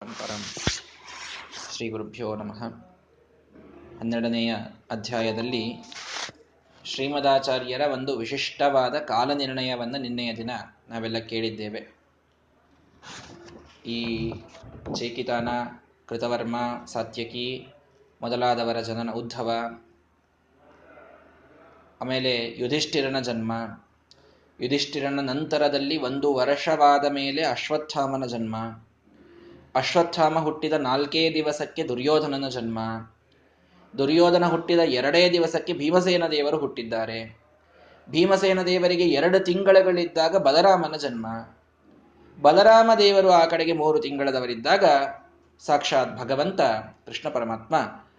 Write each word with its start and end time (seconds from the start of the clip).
ಪರಂ 0.00 0.42
ಶ್ರೀ 1.72 1.88
ಗುರುಭ್ಯೋ 1.88 2.36
ನಮಃ. 2.36 2.60
ಹನ್ನೆರಡನೆಯ 4.00 4.54
ಅಧ್ಯಾಯದಲ್ಲಿ 4.90 5.84
ಶ್ರೀಮದಾಚಾರ್ಯರ 6.84 7.80
ಒಂದು 7.92 8.18
ವಿಶಿಷ್ಟವಾದ 8.18 8.98
ಕಾಲನಿರ್ಣಯವನ್ನು 8.98 9.98
ನಿನ್ನೆಯ 9.98 10.36
ದಿನ 10.36 10.50
ನಾವೆಲ್ಲ 10.88 11.18
ಕೇಳಿದ್ದೇವೆ. 11.18 11.82
ಈ 13.86 14.30
ಚೇಕಿತಾನ, 14.94 15.48
ಕೃತವರ್ಮ, 16.06 16.56
ಸಾತ್ಯಕಿ 16.86 17.74
ಮೊದಲಾದವರ 18.22 18.80
ಜನನ 18.80 19.10
ಉದ್ಧವ, 19.10 19.52
ಆಮೇಲೆ 22.00 22.50
ಯುಧಿಷ್ಠಿರನ 22.58 23.20
ಜನ್ಮ, 23.20 23.52
ಯುಧಿಷ್ಠಿರನ 24.60 25.20
ನಂತರದಲ್ಲಿ 25.20 25.98
ಒಂದು 25.98 26.34
ವರ್ಷವಾದ 26.34 27.04
ಮೇಲೆ 27.12 27.44
ಅಶ್ವತ್ಥಾಮನ 27.44 28.26
ಜನ್ಮ 28.26 28.85
ಅಶ್ವತ್ಥಾಮ 29.76 30.38
ಹುಟ್ಟಿದ 30.38 30.72
ನಾಲ್ಕೇ 30.72 31.34
ದಿವಸಕ್ಕೆ 31.34 31.84
ದುರ್ಯೋಧನನ 31.84 32.48
ಜನ್ಮ. 32.48 32.78
ದುರ್ಯೋಧನ 33.98 34.44
ಹುಟ್ಟಿದ 34.44 34.78
ಎರಡೇ 34.78 35.32
ದಿವಸಕ್ಕೆ 35.32 35.72
ಭೀಮಸೇನ 35.72 36.26
ದೇವರು 36.26 36.58
ಹುಟ್ಟಿದ್ದಾರೆ. 36.58 37.38
ಭೀಮಸೇನ 38.10 38.62
ದೇವರಿಗೆ 38.62 39.02
ಎರಡು 39.02 39.40
ತಿಂಗಳುಗಳಿದ್ದಾಗ 39.40 40.36
ಬಲರಾಮನ 40.36 40.96
ಜನ್ಮ. 40.96 41.26
ಬಲರಾಮ 42.42 42.90
ದೇವರು 42.98 43.30
ಆ 43.30 43.46
ಕಡೆಗೆ 43.46 43.72
ಮೂರು 43.72 43.98
ತಿಂಗಳದವರಿದ್ದಾಗ 43.98 44.84
ಸಾಕ್ಷಾತ್ 45.60 46.18
ಭಗವಂತ 46.18 46.60
ಕೃಷ್ಣ 47.06 47.28
ಪರಮಾತ್ಮ 47.28 47.76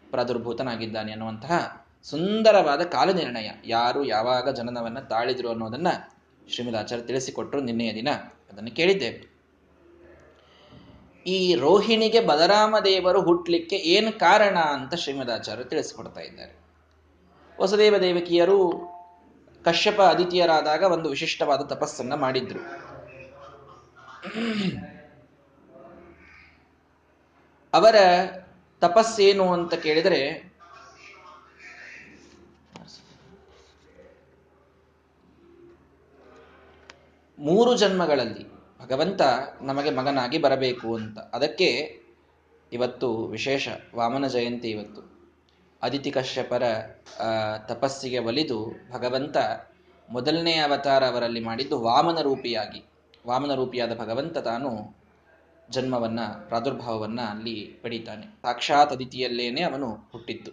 ಪ್ರಾದುರ್ಭೂತನಾಗಿದ್ದಾನೆ 0.09 1.11
ಅನ್ನುವಂತಹ 1.11 1.85
ಸುಂದರವಾದ 2.03 2.81
ಕಾಲನಿರ್ಣಯ. 2.81 3.49
ಯಾರು 3.65 4.05
ಯಾವಾಗ 4.05 4.49
ಜನನವನ್ನ 4.49 4.99
ತಾಳಿದ್ರು 4.99 5.49
ಅನ್ನೋದನ್ನ 5.49 5.87
ಶ್ರೀಮದಾಚಾರ್ಯ 6.49 7.03
ತಿಳಿಸಿಕೊಟ್ರು 7.03 7.61
ನಿನ್ನೆಯ 7.61 7.93
ದಿನ. 7.93 8.09
ಅದನ್ನು 8.53 8.71
ಕೇಳಿದ್ದೇವೆ 8.71 9.36
ಈ 11.27 11.55
ರೋಹಿಣಿಗೆ 11.55 12.19
ಬಲರಾಮ 12.19 12.75
ದೇವರು 12.85 13.21
ಹುಟ್ಟಲಿಕ್ಕೆ 13.21 13.75
ಏನು 13.75 14.19
ಕಾರಣ 14.19 14.57
ಅಂತ 14.59 14.93
ಶ್ರೀಮದಾಚಾರ್ಯ 14.93 15.63
ತಿಳಿಸ್ಕೊಡ್ತಾ 15.63 16.19
ಇದ್ದಾರೆ. 16.19 16.59
ವಸುದೇವ 17.61 17.97
ದೇವಕಿಯರು 17.97 18.57
ಕಶ್ಯಪ 19.65 20.01
ಅದಿತಿಯರಾದಾಗ 20.01 20.83
ಒಂದು 20.83 21.09
ವಿಶಿಷ್ಟವಾದ 21.09 21.61
ತಪಸ್ಸನ್ನ 21.61 22.13
ಮಾಡಿದ್ರು. 22.13 22.59
ಅವರ 27.73 27.95
ತಪಸ್ಸೇನು 28.79 29.53
ಅಂತ 29.53 29.73
ಕೇಳಿದರೆ, 29.73 30.53
ಮೂರು 37.39 37.77
ಜನ್ಮಗಳಲ್ಲಿ 37.77 38.56
ಭಗವಂತ 38.81 39.21
ನಮಗೆ 39.61 39.89
ಮಗನಾಗಿ 39.89 40.37
ಬರಬೇಕು 40.37 40.95
ಅಂತ. 40.95 41.19
ಅದಕ್ಕೆ 41.19 41.99
ಇವತ್ತು 42.73 43.25
ವಿಶೇಷ 43.25 43.69
ವಾಮನ 43.95 44.27
ಜಯಂತಿ 44.27 44.69
ಇವತ್ತು. 44.69 45.01
ಅದಿತಿ 45.81 46.11
ಕಶ್ಯಪರ 46.11 46.63
ತಪಸ್ಸಿಗೆ 47.67 48.19
ಒಲಿದು 48.19 48.71
ಭಗವಂತ 48.91 49.37
ಮೊದಲನೇ 50.09 50.55
ಅವತಾರ 50.55 51.07
ಅವರಲ್ಲಿ 51.07 51.39
ಮಾಡಿದ್ದು 51.39 51.81
ವಾಮನ 51.81 52.21
ರೂಪಿಯಾಗಿ. 52.21 52.85
ವಾಮನ 53.27 53.53
ರೂಪಿಯಾದ 53.53 53.99
ಭಗವಂತ 53.99 54.37
ತಾನು 54.37 54.97
ಜನ್ಮವನ್ನ, 55.69 56.19
ಪ್ರಾದುರ್ಭಾವವನ್ನ 56.47 57.21
ಅಲ್ಲಿ 57.21 57.79
ಪಡೀತಾನೆ. 57.81 58.25
ಸಾಕ್ಷಾತ್ 58.25 58.91
ಅದಿತಿಯಲ್ಲೇನೆ 58.91 59.61
ಅವನು 59.61 59.91
ಹುಟ್ಟಿದ್ದು. 60.11 60.51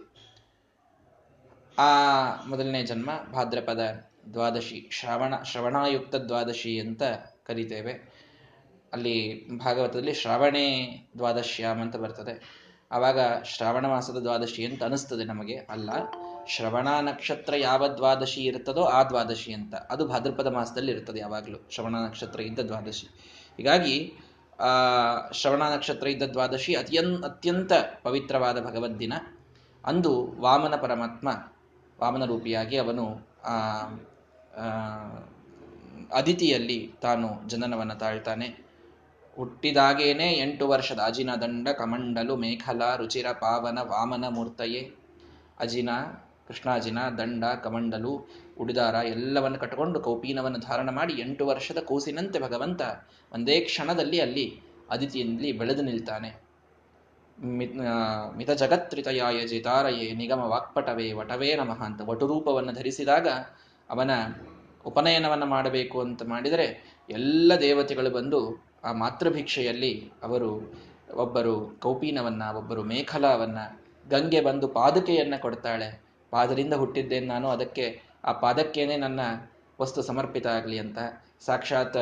ಆ 1.77 1.89
ಮೊದಲನೇ 2.45 2.83
ಜನ್ಮ 2.83 3.09
ಭಾದ್ರಪದ 3.31 4.09
ದ್ವಾದಶಿ, 4.33 4.89
ಶ್ರವಣ, 4.91 5.43
ಶ್ರವಣಾಯುಕ್ತ 5.43 6.15
ದ್ವಾದಶಿ 6.15 6.79
ಅಂತ 6.79 7.03
ಕರಿತೇವೆ. 7.43 8.25
ಅಲ್ಲಿ 8.93 9.49
ಭಾಗವತದಲ್ಲಿ 9.57 10.13
ಶ್ರಾವಣೇ 10.13 10.89
ದ್ವಾದಶ್ಯಾಮ್ 11.17 11.81
ಅಂತ 11.81 11.95
ಬರ್ತದೆ. 11.95 12.65
ಆವಾಗ 12.91 13.19
ಶ್ರಾವಣ 13.43 13.87
ಮಾಸದ 13.87 14.17
ದ್ವಾದಶಿ 14.17 14.65
ಅಂತ 14.65 14.83
ಅನಿಸ್ತದೆ 14.83 15.23
ನಮಗೆ. 15.23 15.55
ಅಲ್ಲ, 15.55 15.89
ಶ್ರವಣ 16.47 16.87
ನಕ್ಷತ್ರ 17.01 17.53
ಯಾವ 17.57 17.87
ದ್ವಾದಶಿ 17.87 18.41
ಇರ್ತದೋ 18.41 18.83
ಆ 18.83 19.03
ದ್ವಾದಶಿ 19.03 19.53
ಅಂತ. 19.53 19.75
ಅದು 19.75 20.07
ಭಾದ್ರಪದ 20.07 20.47
ಮಾಸದಲ್ಲಿ 20.47 20.91
ಇರ್ತದೆ 20.91 21.19
ಯಾವಾಗಲೂ, 21.19 21.67
ಶ್ರವಣ 21.69 21.95
ನಕ್ಷತ್ರ 21.95 22.41
ಇದ್ದ 22.41 22.59
ದ್ವಾದಶಿ. 22.59 23.07
ಹೀಗಾಗಿ, 23.57 24.13
ಆ, 24.59 24.67
ಶ್ರವಣ 25.31 25.61
ನಕ್ಷತ್ರ 25.61 26.07
ಇದ್ದ 26.07 26.23
ದ್ವಾದಶಿ 26.23 26.73
ಅತ್ಯನ್, 26.73 27.23
ಅತ್ಯಂತ 27.23 27.71
ಪವಿತ್ರವಾದ 28.03 28.65
ಭಗವದ್ದಿನ 28.65 29.13
ಅಂದು 29.85 30.41
ವಾಮನ 30.41 30.75
ಪರಮಾತ್ಮ, 30.75 31.27
ವಾಮನ 32.01 32.25
ರೂಪಿಯಾಗಿ 32.25 32.77
ಅವನು 32.77 33.35
ಅದಿತಿಯಲ್ಲಿ 36.13 36.79
ತಾನು 37.01 37.27
ಜನನವನ್ನು 37.47 37.95
ತಾಳ್ತಾನೆ. 37.95 38.47
ಹುಟ್ಟಿದಾಗೇನೆ 39.37 40.27
ಎಂಟು 40.33 40.65
ವರ್ಷದ 40.67 40.99
ಅಜಿನ 40.99 41.31
ದಂಡ, 41.35 41.67
ಕಮಂಡಲು 41.67 42.35
ಮೇಖಲಾ 42.35 42.89
ರುಚಿರ, 42.95 43.27
ಪಾವನ, 43.31 43.79
ವಾಮನ 43.83 44.25
ಮೂರ್ತಯೇ 44.27 44.83
ಅಜಿನ, 45.59 45.89
ಕೃಷ್ಣಾಜಿನ, 46.47 46.99
ದಂಡ, 47.17 47.43
ಕಮಂಡಲು, 47.63 48.13
ಉಡಿದಾರ 48.59 48.95
ಎಲ್ಲವನ್ನು 49.05 49.59
ಕಟ್ಟಿಕೊಂಡು 49.59 49.99
ಕೌಪೀನವನ್ನು 49.99 50.59
ಧಾರಣ 50.59 50.89
ಮಾಡಿ 50.89 51.13
ಎಂಟು 51.13 51.43
ವರ್ಷದ 51.47 51.77
ಕೂಸಿನಂತೆ 51.77 52.39
ಭಗವಂತ 52.39 52.81
ಒಂದೇ 53.31 53.59
ಕ್ಷಣದಲ್ಲಿ 53.59 54.19
ಅಲ್ಲಿ 54.19 54.47
ಅದಿತಿಯಲ್ಲಿ 54.89 55.51
ಬೆಳೆದು 55.51 55.81
ನಿಲ್ತಾನೆ. 55.81 56.31
ಮಿತ 58.37 58.51
ಜಗತ್ರಿತಯಾಯ 58.51 59.39
ಜಿತಾರಯೇ 59.47 60.11
ನಿಗಮ 60.13 60.41
ವಾಕ್ಪಟವೇ, 60.43 61.07
ವಟವೇ 61.11 61.55
ನಮಃ 61.55 61.81
ಅಂತ 61.83 62.01
ವಟುರೂಪವನ್ನು 62.05 62.73
ಧರಿಸಿದಾಗ 62.73 63.27
ಅವನ 63.89 64.11
ಉಪನಯನವನ್ನು 64.85 65.45
ಮಾಡಬೇಕು 65.45 65.99
ಅಂತ 65.99 66.23
ಮಾಡಿದರೆ 66.25 66.65
ಎಲ್ಲ 67.09 67.51
ದೇವತೆಗಳು 67.59 68.09
ಬಂದು 68.09 68.39
ಆ 68.83 68.91
ಮಾತೃಭಿಕ್ಷೆಯಲ್ಲಿ 68.93 70.11
ಅವರು 70.23 70.49
ಒಬ್ಬರು 71.13 71.77
ಕೌಪೀನವನ್ನ, 71.81 72.43
ಒಬ್ಬರು 72.55 72.83
ಮೇಖಲಾವನ್ನ, 72.83 73.57
ಗಂಗೆ 74.07 74.41
ಬಂದು 74.41 74.67
ಪಾದುಕೆಯನ್ನು 74.67 75.41
ಕೊಡ್ತಾಳೆ. 75.41 76.01
ಪಾದರಿಂದ 76.31 76.73
ಹುಟ್ಟಿದ್ದೇನೆ 76.73 77.25
ನಾನು, 77.25 77.47
ಅದಕ್ಕೆ 77.49 77.85
ಆ 78.25 78.31
ಪಾದಕ್ಕೇನೆ 78.31 78.97
ನನ್ನ 78.97 79.19
ವಸ್ತು 79.79 80.01
ಸಮರ್ಪಿತ 80.01 80.47
ಆಗಲಿ 80.47 80.79
ಅಂತ 80.79 80.97
ಸಾಕ್ಷಾತ್ 81.45 81.99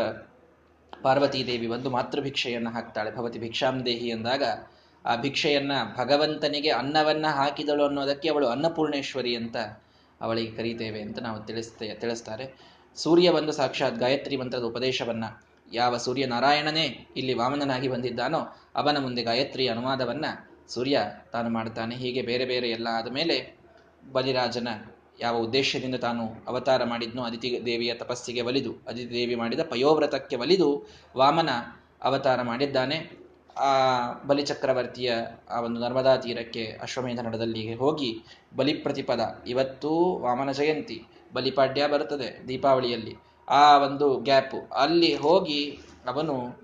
ಪಾರ್ವತೀದೇವಿ 1.04 1.68
ಬಂದು 1.68 1.90
ಮಾತೃಭಿಕ್ಷೆಯನ್ನು 1.90 2.70
ಹಾಕ್ತಾಳೆ. 2.70 3.12
ಭವತಿ 3.16 3.40
ಭಿಕ್ಷಾಂ 3.40 3.86
ದೇಹಿ 3.86 4.12
ಅಂದಾಗ 4.12 4.44
ಆ 5.06 5.16
ಭಿಕ್ಷೆಯನ್ನ 5.16 5.72
ಭಗವಂತನಿಗೆ 5.98 6.70
ಅನ್ನವನ್ನ 6.70 7.26
ಹಾಕಿದಳು 7.28 7.84
ಅನ್ನೋದಕ್ಕೆ 7.86 8.30
ಅವಳು 8.30 8.48
ಅನ್ನಪೂರ್ಣೇಶ್ವರಿ 8.48 9.36
ಅಂತ 9.36 9.58
ಅವಳಿಗೆ 10.24 10.52
ಕರೀತೇವೆ 10.52 11.02
ಅಂತ 11.02 11.20
ನಾವು 11.20 11.40
ತಿಳಿಸ್ತೇ, 11.46 11.88
ತಿಳಿಸ್ತಾರೆ. 11.94 12.46
ಸೂರ್ಯ 12.96 13.32
ಬಂದು 13.32 13.52
ಸಾಕ್ಷಾತ್ 13.52 13.96
ಗಾಯತ್ರಿ 13.96 14.38
ಮಂತ್ರದ 14.38 14.64
ಉಪದೇಶವನ್ನ, 14.64 15.26
ಯಾವ 15.74 15.98
ಸೂರ್ಯ 15.98 16.26
ನಾರಾಯಣನೇ 16.26 16.86
ಇಲ್ಲಿ 17.18 17.34
ವಾಮನನಾಗಿ 17.34 17.88
ಬಂದಿದ್ದಾನೋ 17.88 18.42
ಅವನ 18.76 18.98
ಮುಂದೆ 19.00 19.24
ಗಾಯತ್ರಿ 19.24 19.68
ಅನುವಾದವನ್ನ 19.68 20.26
ಸೂರ್ಯ 20.68 20.98
ತಾನು 21.32 21.50
ಮಾಡ್ತಾನೆ. 21.50 21.96
ಹೀಗೆ 21.96 22.22
ಬೇರೆ 22.22 22.46
ಬೇರೆ 22.46 22.68
ಎಲ್ಲ 22.70 22.88
ಆದ 22.92 23.12
ಮೇಲೆ 23.12 23.38
ಬಲಿರಾಜನ 24.12 24.68
ಯಾವ 25.20 25.36
ಉದ್ದೇಶದಿಂದ 25.38 25.96
ತಾನು 25.96 26.24
ಅವತಾರ 26.48 26.84
ಮಾಡಿದ್ನೋ 26.84 27.22
ಅದಿತಿ 27.24 27.50
ದೇವಿಯ 27.66 27.94
ತಪಸ್ಸಿಗೆ 27.94 28.42
ಒಲಿದು 28.42 28.72
ಅದಿತಿ 28.88 29.14
ದೇವಿ 29.14 29.36
ಮಾಡಿದ 29.36 29.60
ಪಯೋವ್ರತಕ್ಕೆ 29.60 30.36
ಒಲಿದು 30.36 30.70
ವಾಮನ 31.18 31.50
ಅವತಾರ 32.02 32.42
ಮಾಡಿದ್ದಾನೆ. 32.42 33.23
ಆ 33.58 34.12
ಬಲಿಚಕ್ರವರ್ತಿಯ 34.28 35.14
ಆ 35.50 35.62
ಒಂದು 35.62 35.82
ನರ್ಮದಾ 35.82 36.16
ತೀರಕ್ಕೆ 36.16 36.80
ಅಶ್ವಮೇಧ 36.82 37.20
ನಡದಲ್ಲಿ 37.20 37.76
ಹೋಗಿ 37.76 38.24
ಬಲಿ 38.56 38.74
ಪ್ರತಿಪದ 38.74 39.44
ಇವತ್ತು 39.48 40.20
ವಾಮನ 40.20 40.52
ಜಯಂತಿ. 40.52 41.04
ಬಲಿಪಾಡ್ಯ 41.34 41.88
ಬರುತ್ತದೆ 41.88 42.48
ದೀಪಾವಳಿಯಲ್ಲಿ. 42.48 43.16
ಆ 43.50 43.78
ಒಂದು 43.78 44.16
ಗ್ಯಾಪ್. 44.16 44.74
ಅಲ್ಲಿ 44.74 45.16
ಹೋಗಿ 45.16 45.80
ಅವನು, 46.08 46.62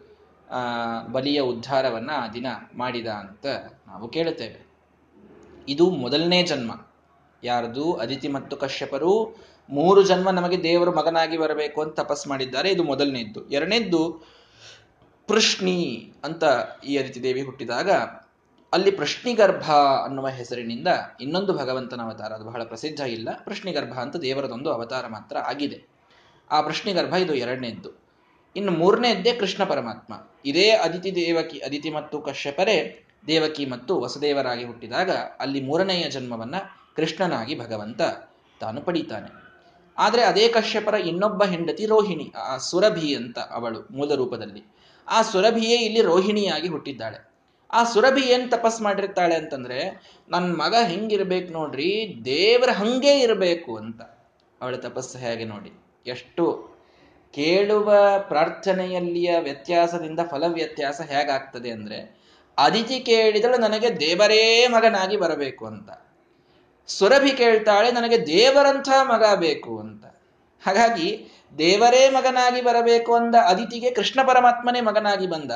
ಆ, 0.52 0.60
ಬಲಿಯ 1.08 1.42
ಉದ್ಧಾರವನ್ನ 1.42 2.12
ಆ 2.14 2.28
ದಿನ 2.28 2.48
ಮಾಡಿದ 2.78 3.08
ಅಂತ 3.08 3.46
ನಾವು 3.88 4.08
ಕೇಳುತ್ತೇವೆ. 4.08 4.70
ಇದು 5.70 5.90
ಮೊದಲನೇ 5.90 6.44
ಜನ್ಮ. 6.44 6.88
ಯಾರದು? 7.44 7.94
ಅದಿತಿ 7.94 8.28
ಮತ್ತು 8.28 8.58
ಕಶ್ಯಪರು. 8.58 9.36
ಮೂರು 9.70 10.04
ಜನ್ಮ 10.04 10.30
ನಮಗೆ 10.30 10.64
ದೇವರು 10.64 10.92
ಮಗನಾಗಿ 10.92 11.38
ಬರಬೇಕು 11.38 11.82
ಅಂತ 11.82 12.00
ತಪಸ್ 12.00 12.28
ಮಾಡಿದ್ದಾರೆ. 12.28 12.70
ಇದು 12.70 12.84
ಮೊದಲನೇದ್ದು. 12.84 13.50
ಎರಡನೇದ್ದು 13.50 14.22
ಪೃಷ್ಣಿ 15.30 16.14
ಅಂತ 16.24 16.44
ಈ 16.86 16.98
ಅದಿತಿ 16.98 17.24
ದೇವಿ 17.24 17.42
ಹುಟ್ಟಿದಾಗ, 17.42 17.92
ಅಲ್ಲಿ 18.74 18.92
ಪೃಷ್ಣಿಗರ್ಭ 18.92 19.72
ಅನ್ನುವ 20.04 20.28
ಹೆಸರಿನಿಂದ 20.28 20.88
ಇನ್ನೊಂದು 21.22 21.54
ಭಗವಂತನ 21.54 22.02
ಅವತಾರ. 22.02 22.34
ಅದು 22.34 22.46
ಬಹಳ 22.46 22.64
ಪ್ರಸಿದ್ಧ 22.64 23.00
ಇಲ್ಲ. 23.00 23.30
ಪೃಷ್ಣಿಗರ್ಭ 23.46 23.94
ಅಂತ 23.94 24.16
ದೇವರದೊಂದು 24.16 24.72
ಅವತಾರ 24.72 25.08
ಮಾತ್ರ 25.08 25.38
ಆಗಿದೆ. 25.38 25.88
ಆ 26.52 26.62
ಪೃಷ್ಣಿಗರ್ಭ 26.62 27.14
ಇದು 27.14 27.36
ಎರಡನೇದ್ದು. 27.36 27.90
ಇನ್ನು 28.56 28.72
ಮೂರನೇದ್ದೇ 28.72 29.34
ಕೃಷ್ಣ 29.34 29.64
ಪರಮಾತ್ಮ. 29.64 30.14
ಇದೇ 30.46 30.70
ಅದಿತಿ 30.70 31.16
ದೇವಕಿ 31.16 31.60
ಅದಿತಿ 31.60 31.90
ಮತ್ತು 31.90 32.22
ಕಶ್ಯಪರೇ 32.22 33.06
ದೇವಕಿ 33.28 33.66
ಮತ್ತು 33.66 34.00
ವಸುದೇವರಾಗಿ 34.00 34.66
ಹುಟ್ಟಿದಾಗ 34.66 35.12
ಅಲ್ಲಿ 35.40 35.62
ಮೂರನೆಯ 35.62 36.10
ಜನ್ಮವನ್ನ 36.10 36.56
ಕೃಷ್ಣನಾಗಿ 36.96 37.60
ಭಗವಂತ 37.60 38.02
ತಾನು 38.60 38.82
ಪಡೀತಾನೆ. 38.82 39.50
ಆದರೆ 39.98 40.24
ಅದೇ 40.24 40.48
ಕಶ್ಯಪರ 40.48 40.94
ಇನ್ನೊಬ್ಬ 40.94 41.44
ಹೆಂಡತಿ 41.44 41.86
ರೋಹಿಣಿ, 41.86 42.34
ಆ 42.38 42.58
ಸುರಭಿ 42.58 43.16
ಅಂತ 43.16 43.40
ಅವಳು 43.40 43.88
ಮೂಲ 43.92 44.16
ರೂಪದಲ್ಲಿ. 44.16 44.64
ಆ 45.10 45.22
ಸುರಭಿಯೇ 45.22 45.78
ಇಲ್ಲಿ 45.78 46.02
ರೋಹಿಣಿಯಾಗಿ 46.02 46.68
ಹುಟ್ಟಿದ್ದಾಳೆ. 46.68 47.30
ಆ 47.72 47.84
ಸುರಭಿ 47.84 48.22
ಏನ್ 48.22 48.52
ತಪಸ್ 48.52 48.82
ಮಾಡಿರ್ತಾಳೆ 48.82 49.36
ಅಂತಂದ್ರೆ 49.36 50.02
ನನ್ನ 50.30 50.54
ಮಗ 50.54 50.76
ಹೆಂಗಿರ್ಬೇಕು 50.88 51.54
ನೋಡ್ರಿ, 51.54 52.16
ದೇವರ 52.26 52.70
ಹಂಗೆ 52.70 53.20
ಇರಬೇಕು 53.20 53.78
ಅಂತ. 53.78 54.02
ಅವಳ 54.62 54.76
ತಪಸ್ಸು 54.76 55.18
ಹೇಗೆ 55.18 55.44
ನೋಡಿ. 55.44 55.72
ಎಷ್ಟು 56.08 56.70
ಕೇಳುವ 57.34 57.94
ಪ್ರಾರ್ಥನೆಯಲ್ಲಿಯ 58.20 59.36
ವ್ಯತ್ಯಾಸದಿಂದ 59.40 60.20
ಫಲ 60.30 60.44
ವ್ಯತ್ಯಾಸ 60.48 61.02
ಹೇಗಾಗ್ತದೆ 61.02 61.72
ಅಂದ್ರೆ, 61.72 62.20
ಅದಿತಿ 62.58 63.00
ಕೇಳಿದಳು 63.00 63.58
ನನಗೆ 63.58 64.00
ದೇವರೇ 64.00 64.68
ಮಗನಾಗಿ 64.68 65.18
ಬರಬೇಕು 65.18 65.66
ಅಂತ. 65.66 65.90
ಸುರಭಿ 66.88 67.32
ಕೇಳ್ತಾಳೆ, 67.32 67.92
ನನಗೆ 67.92 68.28
ದೇವರಂಥ 68.28 68.90
ಮಗ 69.02 69.24
ಬೇಕು 69.36 69.80
ಅಂತ. 69.80 70.06
ಹಾಗಾಗಿ 70.66 71.28
ದೇವರೇ 71.58 72.10
ಮಗನಾಗಿ 72.10 72.62
ಬರಬೇಕು 72.62 73.16
ಅಂದ 73.16 73.36
ಅದಿತಿಗೆ 73.36 73.92
ಕೃಷ್ಣ 73.92 74.28
ಪರಮಾತ್ಮನೇ 74.28 74.82
ಮಗನಾಗಿ 74.82 75.28
ಬಂದ. 75.28 75.52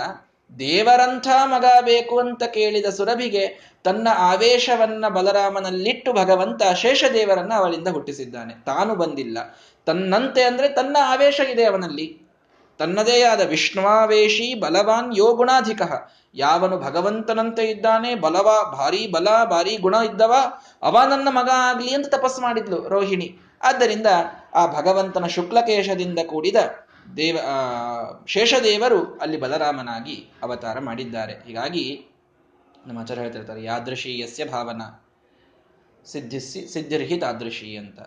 ದೇವರಂಥ 0.59 1.27
ಮಗ 1.45 1.65
ಬೇಕು 1.81 2.19
ಅಂತ 2.19 2.43
ಕೇಳಿದ 2.43 2.85
ಸುರಭಿಗೆ 2.85 3.73
ತನ್ನ 3.83 4.07
ಆವೇಶವನ್ನ 4.17 5.07
ಬಲರಾಮನಲ್ಲಿಟ್ಟು 5.07 6.13
ಭಗವಂತ 6.13 6.63
ಶೇಷದೇವರನ್ನ 6.63 7.53
ಅವಳಿಂದ 7.55 7.87
ಹುಟ್ಟಿಸಿದ್ದಾನೆ. 7.87 8.53
ತಾನು 8.65 8.95
ಬಂದಿಲ್ಲ. 8.95 9.37
ತನ್ನಂತೆ 9.85 10.43
ಅಂದ್ರೆ 10.43 10.69
ತನ್ನ 10.69 10.97
ಆವೇಶ 11.03 11.39
ಇದೆ 11.39 11.63
ಅವನಲ್ಲಿ. 11.63 12.23
ತನ್ನದೇ 12.79 13.21
ಆದ 13.21 13.41
ವಿಷ್ಣುವಾವೇಶಿ 13.41 14.59
ಬಲವಾನ್ 14.59 15.13
ಯೋ 15.17 15.33
ಗುಣಾಧಿಕ. 15.33 15.81
ಯಾವನು 16.35 16.79
ಭಗವಂತನಂತೆ 16.79 17.63
ಇದ್ದಾನೆ, 17.63 18.15
ಬಲವ, 18.15 18.75
ಭಾರಿ 18.77 19.07
ಬಲ, 19.07 19.27
ಭಾರಿ 19.43 19.77
ಗುಣ 19.77 19.95
ಇದ್ದವ, 20.13 20.33
ಅವ 20.81 20.97
ನನ್ನ 21.09 21.27
ಮಗ 21.31 21.49
ಆಗ್ಲಿ 21.53 21.93
ಅಂತ 21.93 22.07
ತಪಸ್ಸು 22.07 22.41
ಮಾಡಿದ್ಲು 22.41 22.87
ರೋಹಿಣಿ. 22.87 23.37
ಆದ್ದರಿಂದ 23.63 24.07
ಆ 24.53 24.81
ಭಗವಂತನ 24.81 25.27
ಶುಕ್ಲಕೇಶದಿಂದ 25.27 26.19
ಕೂಡಿದ 26.25 26.55
ದೇವ 27.17 27.37
ಶೇಷದೇವರು 28.27 29.15
ಅಲ್ಲಿ 29.15 29.37
ಬಲರಾಮನಾಗಿ 29.37 30.29
ಅವತಾರ 30.43 30.79
ಮಾಡಿದ್ದಾರೆ. 30.79 31.33
ಹೀಗಾಗಿ 31.33 32.05
ನಮ್ಮ 32.87 32.99
ಆಚಾರ್ಯ 32.99 33.21
ಹೇಳ್ತಿರ್ತಾರೆ 33.21 33.63
ಯಾದೃಶಿ 33.63 34.19
ಯಸ್ಯ 34.19 34.45
ಭಾವನ, 34.45 34.81
ಸಿದ್ಧಿಸಿ, 36.05 36.73
ಸಿದ್ಧಿರ್ಹಿ 36.73 37.17
ತಾದೃಶಿ 37.17 37.75
ಅಂತ. 37.77 37.99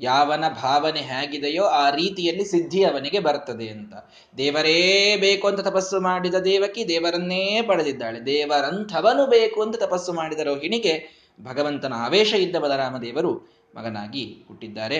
ಯಾವನ 0.00 0.44
ಭಾವನೆ 0.48 1.00
ಹೇಗಿದೆಯೋ 1.00 1.64
ಆ 1.64 1.90
ರೀತಿಯಲ್ಲಿ 1.90 2.44
ಸಿದ್ಧಿ 2.44 2.84
ಅವನಿಗೆ 2.84 3.18
ಬರ್ತದೆ 3.18 3.68
ಅಂತ. 3.68 3.94
ದೇವರೇ 4.36 5.16
ಬೇಕು 5.16 5.48
ಅಂತ 5.48 5.60
ತಪಸ್ಸು 5.60 6.00
ಮಾಡಿದ 6.00 6.34
ದೇವಕಿ 6.34 6.88
ದೇವರನ್ನೇ 6.88 7.62
ಪಡೆದಿದ್ದಾಳೆ. 7.62 8.26
ದೇವರಂಥವನು 8.26 9.26
ಬೇಕು 9.26 9.62
ಅಂತ 9.62 9.76
ತಪಸ್ಸು 9.76 10.12
ಮಾಡಿದ 10.12 10.38
ರೋಹಿಣಿಗೆ 10.38 11.22
ಭಗವಂತನ 11.42 11.92
ಆವೇಶ 11.96 12.32
ಇದ್ದ 12.32 12.56
ಬಲರಾಮ 12.56 12.98
ದೇವರು 12.98 13.51
ಮಗನಾಗಿ 13.76 14.44
ಹುಟ್ಟಿದ್ದಾರೆ. 14.48 14.98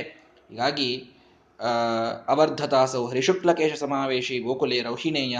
ಹೀಗಾಗಿ 0.48 1.10
ಅವರ್ಧತಾಸೌ 2.28 3.06
ಹರಿಶುಕ್ಲಕೇಶ 3.06 3.78
ಸಮಾವೇಶಿ 3.78 4.38
ಗೋಕುಲೆ 4.38 4.82
ರೌಹಿಣೇಯ. 4.82 5.38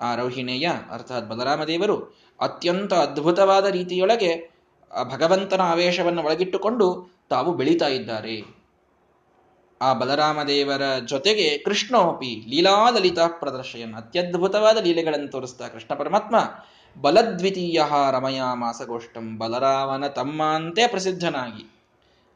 ಆ 0.00 0.14
ರೌಹಿಣೇಯ, 0.14 0.68
ಅರ್ಥಾತ್ 0.90 1.28
ಬಲರಾಮದೇವರು, 1.28 1.96
ಅತ್ಯಂತ 2.40 2.94
ಅದ್ಭುತವಾದ 2.94 3.66
ರೀತಿಯೊಳಗೆ 3.66 4.54
ಭಗವಂತನ 5.04 5.60
ಆವೇಶವನ್ನು 5.60 6.22
ಒಳಗಿಟ್ಟುಕೊಂಡು 6.22 7.16
ತಾವು 7.28 7.54
ಬೆಳೀತಾ 7.54 7.88
ಇದ್ದಾರೆ. 7.88 8.64
ಆ 9.82 9.92
ಬಲರಾಮದೇವರ 9.92 10.82
ಜೊತೆಗೆ 11.06 11.58
ಕೃಷ್ಣೋಪಿ 11.58 12.46
ಲೀಲಾಲಲಿತಾ 12.48 13.26
ಪ್ರದರ್ಶಯನ್, 13.26 13.94
ಅತ್ಯದ್ಭುತವಾದ 13.94 14.76
ಲೀಲೆಗಳನ್ನು 14.76 15.28
ತೋರಿಸ್ತಾ 15.28 15.68
ಕೃಷ್ಣ 15.68 15.94
ಪರಮಾತ್ಮ, 15.94 16.36
ಬಲದ್ವಿತೀಯ 17.00 17.82
ರಮಯಾ 18.10 18.54
ಮಾಸಗೋಷ್ಠಂ 18.54 19.38
ಬಲರಾಮನ 19.38 20.06
ತಮ್ಮ 20.06 20.42
ಅಂತೆ 20.42 20.86
ಪ್ರಸಿದ್ಧನಾಗಿ. 20.86 21.73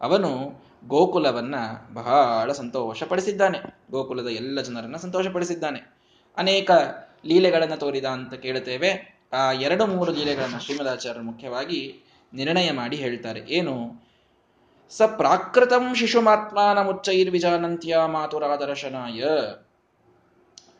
ಅವನು 0.00 0.62
ಗೋಕುಲವನ್ನ 0.86 1.54
ಬಹಳ 1.94 2.52
ಸಂತೋಷಪಡಿಸಿದ್ದಾನೆ. 2.52 3.58
ಗೋಕುಲದ 3.90 4.26
ಎಲ್ಲ 4.26 4.60
ಜನರನ್ನ 4.60 4.96
ಸಂತೋಷಪಡಿಸಿದ್ದಾನೆ. 4.96 5.98
ಅನೇಕ 6.36 6.70
ಲೀಲೆಗಳನ್ನ 7.26 7.74
ತೋರಿದ 7.74 8.04
ಅಂತ 8.04 8.34
ಕೇಳುತ್ತೇವೆ. 8.34 9.20
ಆ 9.32 9.52
ಎರಡು 9.52 9.86
ಮೂರು 9.86 10.12
ಲೀಲೆಗಳನ್ನ 10.12 10.58
ಶ್ರೀಮದಾಚಾರ್ಯರು 10.58 11.24
ಮುಖ್ಯವಾಗಿ 11.24 11.94
ನಿರ್ಣಯ 12.34 12.70
ಮಾಡಿ 12.70 12.96
ಹೇಳ್ತಾರೆ. 12.96 13.40
ಏನು? 13.40 14.06
ಸ 14.90 15.02
ಪ್ರಾಕೃತಂ 15.02 15.94
ಶಿಶುಮಾತ್ಮಾನ 15.94 16.78
ಮುಚ್ಚೈರ್ವಿಜಾನಂತ್ಯ 16.82 17.96
ಮಾತುರಾದರ್ಶನಾಯ. 18.06 19.24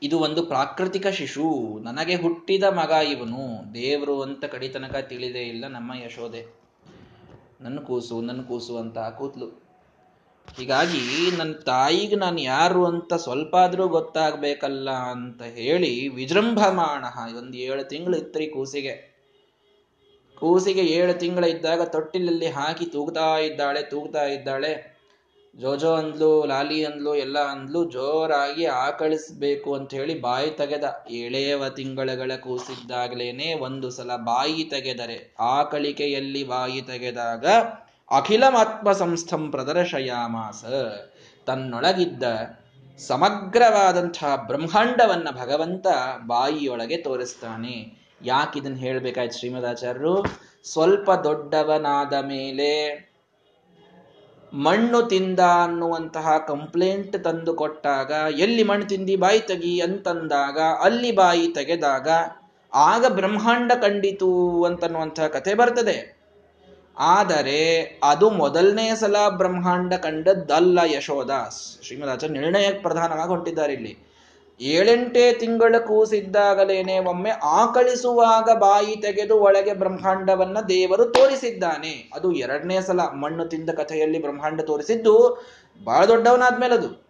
ಇದು 0.02 0.18
ಒಂದು 0.18 0.46
ಪ್ರಾಕೃತಿಕ 0.46 1.06
ಶಿಶು. 1.06 1.78
ನನಗೆ 1.82 2.14
ಹುಟ್ಟಿದ 2.14 2.64
ಮಗ 2.64 2.90
ಇವನು. 2.90 3.74
ದೇವರು 3.74 4.22
ಅಂತ 4.22 4.44
ಕಡಿತನಕ 4.44 4.96
ತಿಳಿದೇ 4.96 5.38
ಇಲ್ಲ 5.38 5.68
ನಮ್ಮ 5.68 5.92
ಯಶೋದೆ 5.94 6.67
ನನ್ನ 7.60 7.78
ಕೂಸು 7.78 8.20
ನನ್ನ 8.20 8.42
ಕೂಸು 8.42 8.76
ಅಂತ 8.76 8.98
ಕೂತ್ಲು. 8.98 9.68
ಹೀಗಾಗಿ 10.56 11.36
ನನ್ನ 11.38 11.52
ತಾಯಿಗೆ 11.52 12.16
ನಾನು 12.16 12.40
ಯಾರು 12.40 12.86
ಅಂತ 12.86 13.14
ಸ್ವಲ್ಪ 13.14 13.56
ಆದರೂ 13.56 13.88
ಗೊತ್ತಾಗಬೇಕಲ್ಲ 13.88 14.90
ಅಂತ 14.90 15.42
ಹೇಳಿ 15.42 16.08
ವಿಜೃಂಭಮಾಣ 16.08 17.04
ಒಂದು 17.38 17.58
ಏಳು 17.58 17.84
ತಿಂಗಳು 17.84 18.16
ಇತ್ರಿ 18.16 18.46
ಕೂಸಿಗೆ. 18.46 19.18
ಕೂಸಿಗೆ 20.36 20.80
ಏಳು 20.80 21.14
ತಿಂಗಳ 21.14 21.44
ಇದ್ದಾಗ 21.44 21.82
ತೊಟ್ಟಿಲಲ್ಲಿ 21.82 22.46
ಹಾಕಿ 22.46 22.86
ತೂಗ್ತಾ 22.86 23.38
ಇದ್ದಾಳೆ 23.38 23.82
ತೂಗ್ತಾ 23.82 24.24
ಇದ್ದಾಳೆ. 24.24 24.97
ಜೋಜೋ 25.60 25.92
ಅಂದ್ಲು, 25.92 26.46
ಲಾಲಿ 26.46 26.84
ಅಂದ್ಲು, 26.84 27.14
ಎಲ್ಲ 27.14 27.38
ಅಂದ್ಲು, 27.38 27.84
ಜೋರಾಗಿ 27.84 28.64
ಆಕಳಿಸ್ಬೇಕು 28.64 29.74
ಅಂತ 29.74 29.94
ಹೇಳಿ 29.94 30.20
ಬಾಯಿ 30.20 30.50
ತೆಗೆದ. 30.50 30.84
ಏಳೇವ 31.10 31.68
ತಿಂಗಳಗಳ 31.68 32.32
ಕೂಸಿದ್ದಾಗಲೇನೆ 32.40 33.54
ಒಂದು 33.54 33.90
ಸಲ 33.90 34.16
ಬಾಯಿ 34.16 34.64
ತೆಗೆದರೆ, 34.64 35.34
ಆಕಳಿಕೆಯಲ್ಲಿ 35.40 36.44
ಬಾಯಿ 36.44 36.82
ತೆಗೆದಾಗ 36.82 37.46
ಅಖಿಲಮಾತ್ಮ 38.10 38.92
ಸಂಸ್ಥಂ 38.92 39.50
ಪ್ರದರ್ಶಯಾಮಾಸ 39.50 40.64
ತನ್ನೊಳಗಿದ್ದ 41.46 42.22
ಸಮಗ್ರವಾದಂತಹ 42.98 44.44
ಬ್ರಹ್ಮಾಂಡವನ್ನ 44.46 45.28
ಭಗವಂತ 45.30 45.86
ಬಾಯಿಯೊಳಗೆ 46.26 46.96
ತೋರಿಸ್ತಾನೆ. 46.96 47.98
ಯಾಕಿದನ್ನು 48.24 48.76
ಹೇಳ್ಬೇಕಾಯ್ತು 48.76 49.38
ಶ್ರೀಮದಾಚಾರ್ಯರು 49.38 50.24
ಸ್ವಲ್ಪ 50.64 51.10
ದೊಡ್ಡವನಾದ 51.10 52.12
ಮೇಲೆ 52.12 53.07
ಮಣ್ಣು 54.54 55.02
ತಿಂದ 55.02 55.40
ಅನ್ನುವಂತಹ 55.40 56.38
ಕಂಪ್ಲೇಂಟ್ 56.48 57.24
ತಂದು 57.24 57.54
ಕೊಟ್ಟಾಗ 57.54 58.10
ಎಲ್ಲಿ 58.38 58.62
ಮಣ್ಣು 58.62 58.86
ತಿಂದಿ 58.86 59.16
ಬಾಯಿ 59.16 59.40
ತೆಗಿ 59.40 59.80
ಅಂತಂದಾಗ, 59.80 60.58
ಅಲ್ಲಿ 60.80 61.12
ಬಾಯಿ 61.12 61.48
ತೆಗೆದಾಗ, 61.48 62.08
ಆಗ 62.74 63.04
ಬ್ರಹ್ಮಾಂಡ 63.08 63.72
ಕಂಡಿತು 63.72 64.64
ಅಂತನ್ನುವಂತಹ 64.64 65.26
ಕಥೆ 65.26 65.54
ಬರ್ತದೆ. 65.54 66.18
ಆದರೆ 66.98 67.82
ಅದು 68.04 68.30
ಮೊದಲನೇ 68.30 68.94
ಸಲ 68.94 69.16
ಬ್ರಹ್ಮಾಂಡ 69.28 69.94
ಕಂಡದ್ದಲ್ಲ 69.94 70.78
ಯಶೋದಾಸ್. 70.84 71.86
ಶ್ರೀಮದಾಚಾರ್ಯ 71.86 72.38
ನಿರ್ಣಯಕ್ಕೆ 72.38 72.82
ಪ್ರಧಾನವಾಗಿ 72.82 73.28
ಹೊಂಟಿದ್ದಾರೆ 73.28 73.72
ಇಲ್ಲಿ. 73.72 74.07
ಏಳೆಂಟೇ 74.60 75.32
ತಿಂಗಳ 75.32 75.74
ಕೂಸಿದ್ದಾಗಲೇನೆ 75.78 76.98
ಒಮ್ಮೆ 76.98 77.30
ಆಕಳಿಸುವಾಗ 77.30 78.58
ಬಾಯಿ 78.58 78.96
ತೆಗೆದು 78.96 79.40
ಒಳಗೆ 79.40 79.72
ಬ್ರಹ್ಮಾಂಡವನ್ನ 79.72 80.58
ದೇವರು 80.68 81.04
ತೋರಿಸಿದ್ದಾನೆ. 81.04 82.10
ಅದು 82.14 82.32
ಎರಡನೇ 82.32 82.80
ಸಲ 82.80 83.00
ಮಣ್ಣು 83.00 83.44
ತಿಂದ 83.44 83.70
ಕಥೆಯಲ್ಲಿ 83.70 84.20
ಬ್ರಹ್ಮಾಂಡ 84.20 84.60
ತೋರಿಸಿದ್ದು 84.60 85.44
ಬಹಳ 85.84 86.04
ದೊಡ್ಡವನಾದ್ಮೇಲೆ 86.04 86.74
ಅದು 86.74 87.08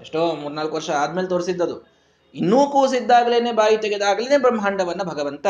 ಎಷ್ಟೋ 0.00 0.32
ಮೂರ್ನಾಲ್ಕು 0.32 0.76
ವರ್ಷ 0.76 0.90
ಆದ್ಮೇಲೆ 0.90 1.28
ತೋರಿಸಿದ್ದದು. 1.28 1.88
ಇನ್ನೂ 2.34 2.66
ಕೂಸಿದ್ದಾಗಲೇನೆ 2.66 3.52
ಬಾಯಿ 3.52 3.76
ತೆಗೆದಾಗಲೇನೆ 3.76 4.38
ಬ್ರಹ್ಮಾಂಡವನ್ನ 4.38 5.02
ಭಗವಂತ. 5.02 5.46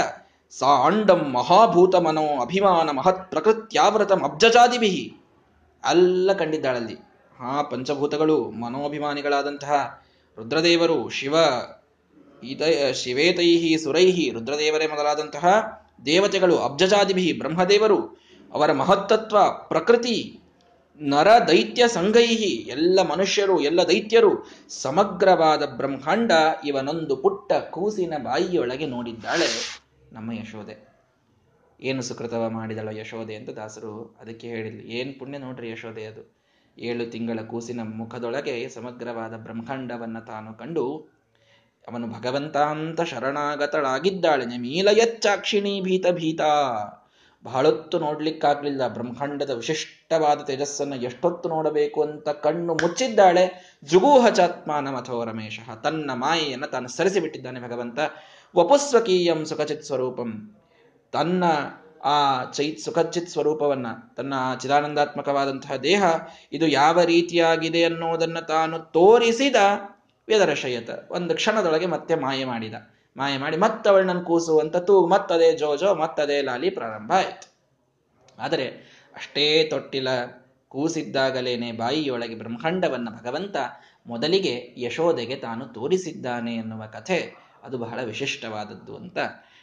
ಸಾಂಡಂ 0.50 1.32
ಮಹಾಭೂತ 1.32 1.94
ಮನೋ 1.94 2.40
ಅಭಿಮಾನ 2.40 2.90
ಮಹತ್ 2.90 3.30
ಪ್ರಕೃತ್ಯಾವೃತಂ 3.30 4.24
ಅಬ್ಜಜಾದಿಭಿ. 4.24 5.16
ಅಲ್ಲ 5.84 6.32
ಕಂಡಿದ್ದಾಳಲ್ಲಿ. 6.32 6.94
ಹಾ 7.38 7.62
ಪಂಚಭೂತಗಳು 7.62 8.50
ಮನೋಭಿಮಾನಿಗಳಾದಂತಹ 8.50 10.02
ರುದ್ರದೇವರು 10.38 11.08
ಶಿವ 11.08 11.34
ಇದ 12.44 12.62
ಶಿವೇತೈಹಿ 12.92 13.78
ಸುರೈಹಿ 13.78 14.30
ರುದ್ರದೇವರೇ 14.30 14.86
ಮೊದಲಾದಂತಹ 14.86 15.46
ದೇವತೆಗಳು, 16.06 16.58
ಅಬ್ಜಜಾದಿಭಿ, 16.58 17.32
ಬ್ರಹ್ಮದೇವರು, 17.32 18.22
ಅವರ 18.52 18.72
ಮಹತ್ತತ್ವ, 18.72 19.38
ಪ್ರಕೃತಿ, 19.68 20.40
ನರ 21.00 21.28
ದೈತ್ಯ 21.48 21.88
ಸಂಗೈಹಿ 21.88 22.70
ಎಲ್ಲ 22.70 23.02
ಮನುಷ್ಯರು, 23.02 23.60
ಎಲ್ಲ 23.60 23.82
ದೈತ್ಯರು, 23.82 24.46
ಸಮಗ್ರವಾದ 24.68 25.62
ಬ್ರಹ್ಮಾಂಡ 25.66 26.32
ಇವನೊಂದು 26.64 27.16
ಪುಟ್ಟ 27.16 27.52
ಕೂಸಿನ 27.52 28.14
ಬಾಯಿಯೊಳಗೆ 28.18 28.86
ನೋಡಿದ್ದಾಳೆ 28.86 29.46
ನಮ್ಮ 30.12 30.32
ಯಶೋದೆ. 30.32 30.88
ಏನು 31.80 32.02
ಸುಕೃತವ 32.02 32.48
ಮಾಡಿದಳ 32.48 32.88
ಯಶೋದೆ 32.92 33.34
ಅಂತ 33.34 33.50
ದಾಸರು 33.50 34.16
ಅದಕ್ಕೆ 34.20 34.48
ಹೇಳಿಲ್ಲ 34.48 34.80
ಏನು 34.90 35.18
ಪುಣ್ಯ 35.18 35.38
ನೋಡ್ರಿ 35.38 35.70
ಯಶೋದೆ 35.70 36.04
ಅದು. 36.04 36.37
ಏಳು 36.78 37.10
ತಿಂಗಳ 37.10 37.38
ಕೂಸಿನ 37.46 37.80
ಮುಖದೊಳಗೆ 37.82 38.68
ಸಮಗ್ರವಾದ 38.68 39.32
ಬ್ರಹ್ಮಾಂಡವನ್ನು 39.36 40.26
ತಾನು 40.26 40.54
ಕಂಡು, 40.54 41.08
ಅವನು 41.88 42.08
ಭಗವಂತಾಂತ 42.08 43.00
ಶರಣಾಗತಳಾಗಿದ್ದಾಳೆ. 43.00 44.58
ಮೀಲಯಚ್ಚಾಕ್ಷಿಣಿ 44.58 45.80
ಭೀತ 45.80 46.06
ಭೀತ. 46.10 46.40
ಬಹಳೊತ್ತು 47.44 47.98
ನೋಡ್ಲಿಕ್ಕಾಗ್ಲಿಲ್ಲ. 47.98 48.88
ಬ್ರಹ್ಮಾಂಡದ 48.88 49.50
ವಿಶಿಷ್ಟವಾದ 49.50 50.40
ತೇಜಸ್ಸನ್ನು 50.40 50.96
ಎಷ್ಟೊತ್ತು 50.96 51.48
ನೋಡಬೇಕು 51.48 52.02
ಅಂತ 52.02 52.28
ಕಣ್ಣು 52.28 52.74
ಮುಚ್ಚಿದ್ದಾಳೆ. 52.74 53.76
ಜುಗೂಹಚಾತ್ಮಾನ 53.84 54.88
ಅಥೋ 54.88 55.24
ರಮೇಶ. 55.24 55.60
ತನ್ನ 55.82 56.10
ಮಾಯೆಯನ್ನು 56.14 56.66
ತಾನು 56.66 56.88
ಸರಿಸಿಬಿಟ್ಟಿದ್ದಾನೆ 56.88 57.60
ಭಗವಂತ. 57.60 57.98
ವಪುಸ್ವಕೀಯಂ 58.56 59.44
ಸುಖಚಿತ್ 59.44 59.82
ಸ್ವರೂಪಂ. 59.82 60.56
ತನ್ನ 61.12 61.44
ಆ 62.04 62.44
ಚೈತ್ 62.50 62.80
ಸುಖಚಿತ್ 62.80 63.28
ಸ್ವರೂಪವನ್ನ, 63.28 63.86
ತನ್ನ 64.16 64.34
ಚಿದಾನಂದಾತ್ಮಕವಾದಂತಹ 64.60 65.76
ದೇಹ 65.76 66.02
ಇದು 66.52 66.66
ಯಾವ 66.66 67.02
ರೀತಿಯಾಗಿದೆ 67.02 67.84
ಅನ್ನೋದನ್ನ 67.84 68.38
ತಾನು 68.38 68.78
ತೋರಿಸಿದ 68.78 69.56
ವೇದರಶಯತ. 70.28 70.90
ಒಂದು 71.10 71.34
ಕ್ಷಣದೊಳಗೆ 71.34 71.86
ಮತ್ತೆ 71.86 72.14
ಮಾಯೆ 72.14 72.44
ಮಾಡಿದ. 72.44 72.74
ಮಾಯ 73.16 73.38
ಮಾಡಿ 73.38 73.56
ಮತ್ತವಳು 73.56 74.04
ನನ್ನ 74.04 74.20
ಕೂಸು 74.20 74.58
ಅಂತ 74.58 74.76
ತೂ 74.76 75.06
ಮತ್ತದೇ 75.06 75.56
ಜೋಜೋ, 75.56 75.94
ಮತ್ತದೇ 75.94 76.42
ಲಾಲಿ 76.42 76.70
ಪ್ರಾರಂಭ 76.70 77.12
ಆಯ್ತು. 77.12 77.58
ಆದರೆ 78.38 78.68
ಅಷ್ಟೇ 79.14 79.64
ತೊಟ್ಟಿಲ 79.64 80.08
ಕೂಸಿದ್ದಾಗಲೇನೆ 80.68 81.72
ಬಾಯಿಯೊಳಗೆ 81.72 82.34
ಬ್ರಹ್ಮಾಂಡವನ್ನ 82.34 83.08
ಭಗವಂತ 83.10 83.56
ಮೊದಲಿಗೆ 84.06 84.74
ಯಶೋದೆಗೆ 84.76 85.36
ತಾನು 85.36 85.64
ತೋರಿಸಿದ್ದಾನೆ 85.64 86.54
ಎನ್ನುವ 86.54 86.86
ಕಥೆ. 86.86 87.48
ಅದು 87.62 87.78
ಬಹಳ 87.78 88.02
ವಿಶಿಷ್ಟವಾದದ್ದು 88.02 88.96
ಅಂತ 88.96 89.18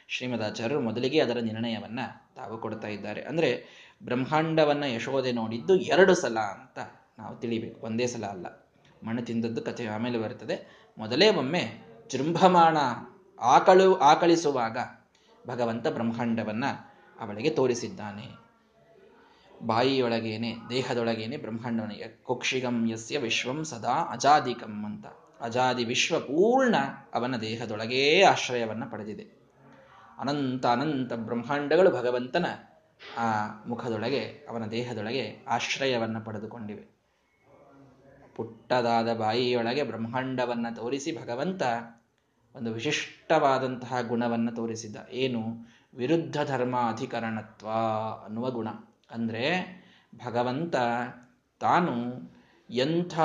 ಶ್ರೀಮದಾಚಾರ್ಯರು 0.07 0.81
ಮೊದಲಿಗೆ 0.81 1.19
ಅದರ 1.19 1.37
ನಿರ್ಣಯವನ್ನ 1.39 1.99
ತಾವು 2.35 2.57
ಕೊಡ್ತಾ 2.57 2.87
ಇದ್ದಾರೆ. 2.87 3.21
ಅಂದ್ರೆ 3.21 3.65
ಬ್ರಹ್ಮಾಂಡವನ್ನ 4.03 4.83
ಯಶೋದೆ 4.83 5.31
ನೋಡಿದ್ದು 5.31 5.75
ಎರಡು 5.75 6.15
ಸಲ 6.15 6.39
ಅಂತ 6.39 6.79
ನಾವು 7.19 7.35
ತಿಳಿಬೇಕು. 7.35 7.85
ಒಂದೇ 7.85 8.07
ಸಲ 8.07 8.25
ಅಲ್ಲ. 8.25 8.45
ಮಣ್ಣು 9.03 9.21
ತಿಂದದ್ದು 9.21 9.61
ಕಥೆ 9.61 9.87
ಆಮೇಲೆ 9.87 10.17
ಬರ್ತದೆ. 10.17 10.85
ಮೊದಲೇ 10.97 11.29
ಒಮ್ಮೆ 11.29 11.71
ಜೃಂಭಮಾಣ 12.09 12.77
ಆಕಳು 13.39 13.95
ಆಕಳಿಸುವಾಗ 13.95 14.77
ಭಗವಂತ 15.47 15.87
ಬ್ರಹ್ಮಾಂಡವನ್ನ 15.87 16.65
ಅವಳಿಗೆ 17.19 17.49
ತೋರಿಸಿದ್ದಾನೆ. 17.49 18.45
ಬಾಯಿಯೊಳಗೇನೆ, 19.63 20.55
ದೇಹದೊಳಗೇನೆ 20.69 21.37
ಬ್ರಹ್ಮಾಂಡವನಿಗೆ 21.37 22.23
ಕುಕ್ಷಿಗಂ 22.23 22.91
ಯಸ್ಯ 22.91 23.17
ವಿಶ್ವಂ 23.17 23.63
ಸದಾ 23.63 23.91
ಅಜಾದಿಕಂ 23.91 24.85
ಅಂತ. 24.85 25.05
ಅಜಾದಿ 25.41 25.83
ವಿಶ್ವ 25.83 26.19
ಪೂರ್ಣ 26.19 26.75
ಅವನ 27.13 27.37
ದೇಹದೊಳಗೇ 27.37 28.21
ಆಶ್ರಯವನ್ನ 28.21 28.83
ಪಡೆದಿದೆ. 28.91 29.44
ಅನಂತ 30.17 30.65
ಅನಂತ 30.65 31.13
ಬ್ರಹ್ಮಾಂಡಗಳು 31.13 31.91
ಭಗವಂತನ 31.91 32.45
ಆ 33.17 33.25
ಮುಖದೊಳಗೆ, 33.67 34.47
ಅವನ 34.49 34.65
ದೇಹದೊಳಗೆ 34.65 35.45
ಆಶ್ರಯವನ್ನು 35.47 36.21
ಪಡೆದುಕೊಂಡಿವೆ. 36.21 36.95
ಪುಟ್ಟದಾದ 38.35 39.13
ಬಾಯಿಯೊಳಗೆ 39.13 39.83
ಬ್ರಹ್ಮಾಂಡವನ್ನು 39.83 40.75
ತೋರಿಸಿ 40.75 41.11
ಭಗವಂತ 41.21 41.61
ಒಂದು 42.55 42.73
ವಿಶಿಷ್ಟವಾದಂತಹ 42.73 44.01
ಗುಣವನ್ನು 44.01 44.55
ತೋರಿಸಿದ 44.55 44.95
ಏನು? 45.11 45.71
ವಿರುದ್ಧ 45.95 46.37
ಧರ್ಮ 46.45 46.75
ಅಧಿಕರಣತ್ವ 46.75 47.69
ಅನ್ನುವ 48.25 48.51
ಗುಣ. 48.51 48.67
ಅಂದರೆ 49.11 49.43
ಭಗವಂತ 50.25 50.75
ತಾನು 51.59 51.91
ಎಂಥ 52.69 53.19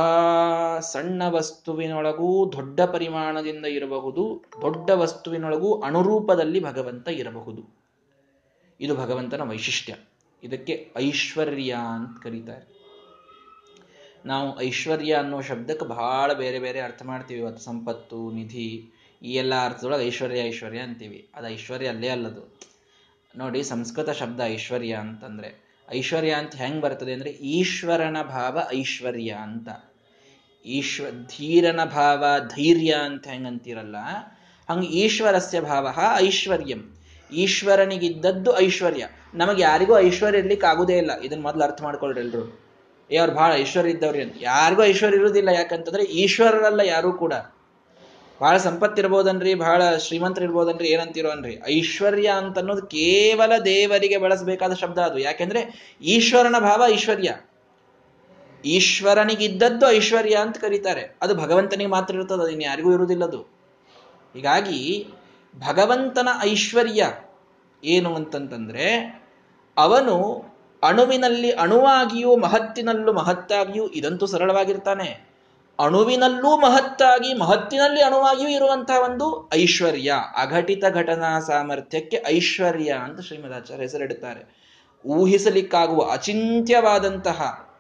ಸಣ್ಣ 0.80 1.23
ವಸ್ತುವಿನೊಳಗೂ 1.28 2.52
ದೊಡ್ಡ 2.52 2.80
ಪರಿಮಾಣದಿಂದ 2.80 3.66
ಇರಬಹುದು, 3.66 4.44
ದೊಡ್ಡ 4.62 4.90
ವಸ್ತುವಿನೊಳಗೂ 4.90 5.80
ಅನುರೂಪದಲ್ಲಿ 5.80 6.64
ಭಗವಂತ 6.64 7.09
ಇರಬಹುದು. 7.09 7.80
ಇದು 8.80 8.97
ಭಗವಂತನ 8.97 9.50
ವೈಶಿಷ್ಟ್ಯ. 9.50 9.97
ಇದಕ್ಕೆ 10.42 10.92
ಐಶ್ವರ್ಯ 10.97 11.76
ಅಂತ 11.94 12.23
ಕರೀತಾರೆ. 12.23 12.80
ನಾವು 14.26 14.61
ಐಶ್ವರ್ಯ 14.61 15.14
ಅನ್ನೋ 15.14 15.40
ಶಬ್ದಕ್ಕೆ 15.40 15.85
ಬಹಳ 15.85 16.32
ಬೇರೆ 16.32 16.59
ಬೇರೆ 16.59 16.80
ಅರ್ಥ 16.80 17.02
ಮಾಡ್ತೀವಿ. 17.02 17.40
ಇವತ್ತು 17.40 17.64
ಸಂಪತ್ತು, 17.64 18.30
ನಿಧಿ, 18.30 18.92
ಈ 19.23 19.35
ಎಲ್ಲ 19.35 19.64
ಅರ್ಥದೊಳಗೆ 19.64 20.06
ಐಶ್ವರ್ಯ 20.06 20.40
ಐಶ್ವರ್ಯ 20.40 20.78
ಅಂತೀವಿ. 20.78 21.28
ಅದು 21.35 21.49
ಐಶ್ವರ್ಯ 21.49 21.88
ಅಲ್ಲೇ 21.88 22.09
ಅಲ್ಲದು. 22.09 22.61
ನೋಡಿ, 23.37 23.62
ಸಂಸ್ಕೃತ 23.62 24.11
ಶಬ್ದ 24.11 24.40
ಐಶ್ವರ್ಯ 24.44 24.92
ಅಂತಂದ್ರೆ 24.94 25.69
ಐಶ್ವರ್ಯ 25.92 26.30
ಅಂತ 26.30 26.54
ಹೆಂಗೆ 26.54 26.80
ಬರ್ತದೆ 26.80 27.12
ಅಂದ್ರೆ 27.12 27.30
ಈಶ್ವರನ 27.30 28.16
ಭಾವ 28.23 28.59
ಐಶ್ವರ್ಯ 28.75 29.30
ಅಂತ. 29.30 29.68
ಈಶ್ವ 30.66 31.04
ಧೀರನ 31.11 31.85
ಭಾವ 31.85 32.25
ಧೈರ್ಯ 32.38 32.94
ಅಂತ 33.04 33.28
ಹೆಂಗಂತಿರಲ್ಲ 33.28 33.97
ಹಂಗೆ 34.70 34.87
ಈಶ್ವರಸ್ಯ 34.87 35.61
ಭಾವ 35.61 35.99
ಐಶ್ವರ್ಯಂ. 36.16 36.97
ಈಶ್ವರನಿಗಿದ್ದದ್ದು 37.32 38.59
ಐಶ್ವರ್ಯ. 38.59 39.06
ನಮಗೆ 39.35 39.62
ಯಾರಿಗೂ 39.62 39.99
ಐಶ್ವರ್ಯ 39.99 40.38
ಇರ್ಲಿಕ್ಕೆ 40.38 40.66
ಆಗುದೇ 40.66 40.97
ಇಲ್ಲ. 40.97 41.20
ಇದನ್ನ 41.20 41.42
ಮೊದಲು 41.42 41.64
ಅರ್ಥ 41.64 41.82
ಮಾಡ್ಕೊಳ್ರಿ 41.82 42.20
ಎಲ್ರು. 42.20 42.61
ಏ, 43.11 43.16
ಅವ್ರು 43.16 43.35
ಬಹಳ 43.35 43.52
ಐಶ್ವರ್ಯ 43.54 43.90
ಇದ್ದವ್ರಿ 43.90 44.23
ಅಂತ. 44.23 44.35
ಯಾರಿಗೂ 44.40 44.85
ಐಶ್ವರ್ಯ 44.85 45.16
ಇರುವುದಿಲ್ಲ 45.16 45.49
ಯಾಕಂತಂದ್ರೆ 45.49 46.02
ಈಶ್ವರರಲ್ಲ 46.02 46.80
ಯಾರು 46.80 47.12
ಕೂಡ. 47.12 47.32
ಬಹಳ 48.40 48.56
ಸಂಪತ್ತಿರ್ಬೋದನ್ರಿ 48.56 49.54
ಬಹಳ 49.54 49.97
ಶ್ರೀಮಂತರಿರ್ಬೋದನ್ರಿ 49.97 50.88
ಏನಂತಿರೋ 50.88 51.30
ಅನ್ರಿ 51.30 51.61
ಐಶ್ವರ್ಯ 51.66 52.28
ಅಂತ 52.28 52.59
ಅನ್ನೋದು 52.59 52.82
ಕೇವಲ 52.82 53.59
ದೇವರಿಗೆ 53.64 54.16
ಬಳಸಬೇಕಾದ 54.16 54.73
ಶಬ್ದ 54.73 54.99
ಅದು. 54.99 55.18
ಯಾಕೆಂದ್ರೆ 55.18 55.94
ಈಶ್ವರನ 56.02 56.56
ಭಾವ 56.59 56.82
ಐಶ್ವರ್ಯ. 56.87 57.37
ಈಶ್ವರನಿಗಿದ್ದದ್ದು 58.64 59.90
ಐಶ್ವರ್ಯ 59.90 60.35
ಅಂತ 60.35 60.59
ಕರೀತಾರೆ. 60.59 61.16
ಅದು 61.23 61.35
ಭಗವಂತನಿಗೆ 61.35 61.90
ಮಾತ್ರ 61.90 62.14
ಇರ್ತದೆ, 62.14 62.42
ಅದು 62.42 62.61
ಯಾರಿಗೂ 62.61 62.92
ಇರುವುದಿಲ್ಲದು 62.92 63.42
ಹೀಗಾಗಿ 64.35 65.09
ಭಗವಂತನ 65.68 66.28
ಐಶ್ವರ್ಯ 66.42 67.12
ಏನು 67.85 68.14
ಅಂತಂತಂದ್ರೆ, 68.14 69.20
ಅವನು 69.76 70.44
ಅಣುವಿನಲ್ಲಿ 70.82 71.50
ಅಣುವಾಗಿಯೂ 71.50 72.37
ಮಹತ್ತಿನಲ್ಲೂ 72.37 73.12
ಮಹತ್ತಾಗಿಯೂ 73.12 73.88
ಇದಂತೂ 73.88 74.26
ಸರಳವಾಗಿರ್ತಾನೆ. 74.26 75.29
ಅಣುವಿನಲ್ಲೂ 75.80 76.56
ಮಹತ್ತಾಗಿ, 76.56 77.34
ಮಹತ್ತಿನಲ್ಲಿ 77.34 78.02
ಅಣುವಾಗಿಯೂ 78.02 78.49
ಇರುವಂತಹ 78.49 79.00
ಒಂದು 79.00 79.50
ಐಶ್ವರ್ಯ, 79.54 80.12
ಅಘಟಿತ 80.37 80.84
ಘಟನಾ 80.94 81.40
ಸಾಮರ್ಥ್ಯಕ್ಕೆ 81.40 82.25
ಐಶ್ವರ್ಯ 82.26 82.90
ಅಂತ 82.90 83.20
ಶ್ರೀಮದಾಚಾರ್ಯ 83.20 83.82
ಹೆಸರಿಡುತ್ತಾರೆ. 83.82 84.60
ಊಹಿಸಲಿಕ್ಕಾಗುವ 85.06 86.10
ಅಚಿಂತ್ಯವಾದಂತಹ 86.12 87.70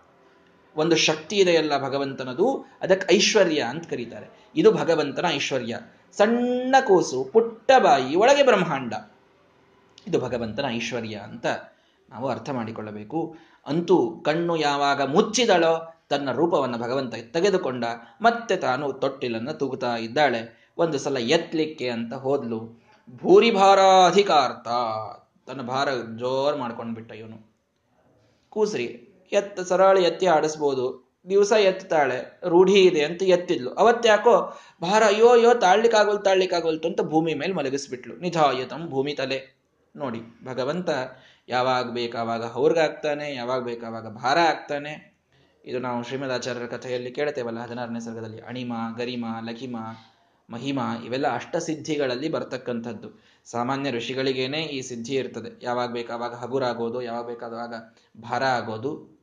ಒಂದು 0.76 0.96
ಶಕ್ತಿ 0.96 1.36
ಇದೆಯಲ್ಲ 1.36 1.84
ಭಗವಂತನದು, 1.84 2.66
ಅದಕ್ಕೆ 2.82 3.14
ಐಶ್ವರ್ಯ 3.14 3.60
ಅಂತ 3.60 3.90
ಕರೀತಾರೆ. 3.90 4.50
ಇದು 4.56 4.72
ಭಗವಂತನ 4.72 5.26
ಐಶ್ವರ್ಯ. 5.28 5.76
ಸಣ್ಣ 6.16 6.76
ಕೂಸು, 6.86 7.24
ಪುಟ್ಟ 7.24 7.72
ಬಾಯಿ, 7.78 8.16
ಒಳಗೆ 8.16 8.42
ಬ್ರಹ್ಮಾಂಡ. 8.42 8.94
ಇದು 10.06 10.20
ಭಗವಂತನ 10.20 10.64
ಐಶ್ವರ್ಯ 10.68 11.14
ಅಂತ 11.14 11.46
ನಾವು 12.10 12.28
ಅರ್ಥ 12.28 12.50
ಮಾಡಿಕೊಳ್ಳಬೇಕು. 12.50 13.36
ಅಂತೂ 13.66 14.22
ಕಣ್ಣು 14.24 14.56
ಯಾವಾಗ 14.56 15.02
ಮುಚ್ಚಿದಳೋ 15.02 15.99
ತನ್ನ 16.10 16.32
ರೂಪವನ್ನು 16.32 16.78
ಭಗವಂತ 16.78 17.14
ತೆಗೆದುಕೊಂಡ 17.32 17.84
ಮತ್ತೆ 18.22 18.56
ತಾನು 18.56 18.92
ತೊಟ್ಟಿಲನ್ನು 18.92 19.52
ತೂಗುತ್ತಾ 19.52 19.96
ಇದ್ದಾಳೆ. 19.96 20.68
ಒಂದು 20.78 20.98
ಸಲ 20.98 21.16
ಎತ್ತಲಿಕ್ಕೆ 21.16 21.88
ಅಂತ 21.88 22.14
ಹೋದ್ಲು. 22.14 22.82
ಭೂರಿ 23.16 23.50
ಅಧಿಕಾರ್ಥ 24.10 24.68
ತನ್ನ 25.46 25.62
ಭಾರ 25.62 25.88
ಜೋರ್ 26.18 26.56
ಮಾಡ್ಕೊಂಡ್ಬಿಟ್ಟ 26.56 27.12
ಇವನು. 27.12 27.50
ಕೂಸ್ರಿ, 28.48 28.84
ಎತ್ತ 29.32 29.60
ಸರಳಿ 29.60 30.04
ಎತ್ತಿ 30.04 30.26
ಆಡಿಸ್ಬೋದು. 30.26 31.10
ದಿವಸ 31.28 31.52
ಎತ್ತಾಳೆ. 31.52 32.40
ರೂಢಿ 32.48 32.82
ಇದೆ 32.82 33.04
ಅಂತ 33.04 33.22
ಎತ್ತಿದ್ಲು. 33.22 33.70
ಅವತ್ತ್ಯಾಕೋ? 33.70 34.60
ಭಾರ 34.82 35.02
ಅಯ್ಯೋ 35.04 35.28
ಅಯ್ಯೋ, 35.28 35.54
ತಾಳ್ಲಿಕ್ಕಾಗೋಲ್ 35.54 36.24
ತಾಳ್ಲಿಕ್ಕಾಗೋಲ್ತು 36.24 36.88
ಅಂತ 36.88 37.00
ಭೂಮಿ 37.00 37.34
ಮೇಲೆ 37.34 37.52
ಮಲಗಿಸ್ಬಿಟ್ಲು. 37.52 38.16
ನಿಜಾಯತಂ 38.16 38.86
ಭೂಮಿ 38.86 39.14
ತಲೆ. 39.14 39.60
ನೋಡಿ, 39.96 40.20
ಭಗವಂತ 40.44 40.88
ಯಾವಾಗ 41.48 41.90
ಬೇಕಾವಾಗ 41.90 42.44
ಅವ್ರಿಗಾಗ್ತಾನೆ, 42.54 43.34
ಯಾವಾಗ 43.34 43.62
ಬೇಕಾವಾಗ 43.62 44.08
ಭಾರ 44.08 44.38
ಆಗ್ತಾನೆ. 44.38 45.09
ಇದು 45.64 45.78
ನಾವು 45.78 46.02
ಶ್ರೀಮದಾಚಾರ್ಯರ 46.02 46.66
ಕಥೆಯಲ್ಲಿ 46.66 47.10
ಕೇಳ್ತೇವಲ್ಲ, 47.10 47.60
ಹದಿನಾರನೇ 47.60 48.00
ಸರ್ಗದಲ್ಲಿ. 48.00 48.40
ಅಣಿಮ, 48.40 48.72
ಗರಿಮ, 48.96 49.24
ಲಘಿಮ, 49.40 49.76
ಮಹಿಮ 50.50 50.78
ಇವೆಲ್ಲ 51.04 51.34
ಅಷ್ಟಸಿದ್ಧಿಗಳಲ್ಲಿ 51.34 52.28
ಬರ್ತಕ್ಕಂಥದ್ದು. 52.28 53.22
ಸಾಮಾನ್ಯ 53.44 53.90
ಋಷಿಗಳಿಗೇನೆ 53.90 54.58
ಈ 54.58 54.80
ಸಿದ್ಧಿ 54.80 55.14
ಇರ್ತದೆ. 55.14 55.64
ಯಾವಾಗ 55.64 55.92
ಬೇಕಾವಾಗ 55.92 56.34
ಹಗುರಾಗೋದು, 56.34 57.02
ಯಾವಾಗ 57.02 57.26
ಬೇಕಾದಾಗ 57.26 57.74
ಭಾರ 58.20 58.44
ಆಗೋದು. 58.44 59.20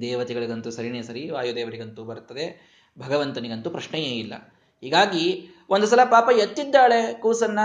ದೇವತೆಗಳಿಗಂತೂ 0.00 0.70
ಸರಿನೇ 0.70 1.02
ಸರಿ, 1.02 1.30
ವಾಯುದೇವರಿಗಂತೂ 1.30 2.04
ಬರ್ತದೆ 2.04 2.72
ಭಗವಂತನಿಗಂತೂ 2.98 3.70
ಪ್ರಶ್ನೆಯೇ 3.70 4.10
ಇಲ್ಲ. 4.10 4.34
ಹೀಗಾಗಿ 4.80 5.48
ಒಂದು 5.70 5.86
ಸಲ 5.86 6.04
ಪಾಪ 6.04 6.28
ಎತ್ತಿದ್ದಾಳೆ 6.38 7.14
ಕೂಸನ್ನ, 7.14 7.58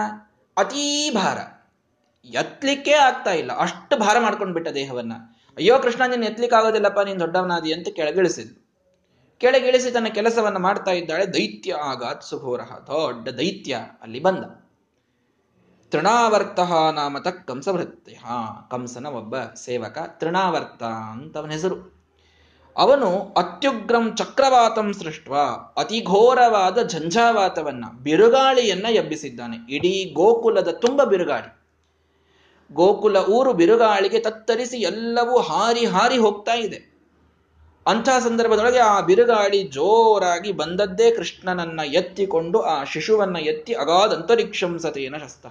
ಅತೀ 0.57 1.11
ಭಾರ. 1.11 1.37
ಎತ್ತಲಿಕ್ಕೆ 2.25 2.91
ಆಗ್ತಾ 2.91 3.33
ಇಲ್ಲ. 3.33 3.57
ಅಷ್ಟು 3.57 3.99
ಭಾರ 3.99 4.19
ಮಾಡ್ಕೊಂಡ್ಬಿಟ್ಟ 4.19 4.69
ದೇಹವನ್ನ. 4.69 5.13
ಅಯ್ಯೋ 5.57 5.79
ಕೃಷ್ಣ, 5.79 6.05
ನೀನು 6.05 6.25
ಎತ್ತಲಿಕ್ಕೆ 6.25 6.55
ಆಗೋದಿಲ್ಲಪ್ಪ 6.57 6.99
ನೀನು 6.99 7.19
ದೊಡ್ಡವನಾದಿ 7.19 7.73
ಅಂತ 7.73 7.87
ಕೆಳಗಿಳಿಸಿದ್ಲು. 7.95 8.67
ಕೆಳಗಿಳಿಸಿ 9.39 9.91
ತನ್ನ 9.91 10.07
ಕೆಲಸವನ್ನ 10.07 10.57
ಮಾಡ್ತಾ 10.57 10.91
ಇದ್ದಾಳೆ. 10.91 11.33
ದೈತ್ಯ 11.33 11.73
ಆಗಾತ್ 11.73 12.23
ಸುಘೋರಹ 12.23 12.77
ದೊಡ್ಡ 12.87 13.29
ದೈತ್ಯ 13.29 13.77
ಅಲ್ಲಿ 14.01 14.19
ಬಂದ. 14.19 14.43
ತೃಣಾವರ್ತ 15.91 16.59
ನಾಮತ 16.93 17.27
ಹಾ 18.25 18.67
ಕಂಸನ 18.71 19.05
ಒಬ್ಬ 19.05 19.35
ಸೇವಕ 19.55 19.97
ತೃಣಾವರ್ತ 20.07 20.83
ಅಂತ 20.83 21.37
ಅವನ 21.37 21.51
ಹೆಸರು. 21.51 21.97
ಅವನು 22.77 23.33
ಅತ್ಯುಗ್ರಂ 23.37 24.15
ಚಕ್ರವಾತಂ 24.15 24.93
ಸೃಷ್ಟ 24.93 25.29
ಅತಿಘೋರವಾದ 25.77 26.77
ಝಂಝಾವಾತವನ್ನ, 26.89 27.85
ಬಿರುಗಾಳಿಯನ್ನ 28.03 28.85
ಎಬ್ಬಿಸಿದ್ದಾನೆ. 28.91 29.57
ಇಡೀ 29.69 30.13
ಗೋಕುಲದ 30.13 30.67
ತುಂಬ 30.81 31.03
ಬಿರುಗಾಳಿ. 31.03 31.56
ಗೋಕುಲ 32.71 33.17
ಊರು 33.17 33.53
ಬಿರುಗಾಳಿಗೆ 33.53 34.19
ತತ್ತರಿಸಿ 34.19 34.77
ಎಲ್ಲವೂ 34.77 35.39
ಹಾರಿ 35.39 35.85
ಹಾರಿ 35.85 36.17
ಹೋಗ್ತಾ 36.17 36.55
ಇದೆ. 36.55 36.97
ಅಂಥ 37.87 38.09
ಸಂದರ್ಭದೊಳಗೆ 38.09 38.77
ಆ 38.77 39.01
ಬಿರುಗಾಳಿ 39.01 39.63
ಜೋರಾಗಿ 39.63 40.51
ಬಂದದ್ದೇ 40.51 41.11
ಕೃಷ್ಣನನ್ನ 41.11 41.79
ಎತ್ತಿಕೊಂಡು 41.79 42.61
ಆ 42.61 42.83
ಶಿಶುವನ್ನ 42.83 43.37
ಎತ್ತಿ 43.37 43.73
ಅಗಾದ 43.73 44.13
ಅಂತರಿಕ್ಷಂ 44.13 44.79
ಸತೇನ 44.79 45.15
ಶಸ್ತ. 45.17 45.45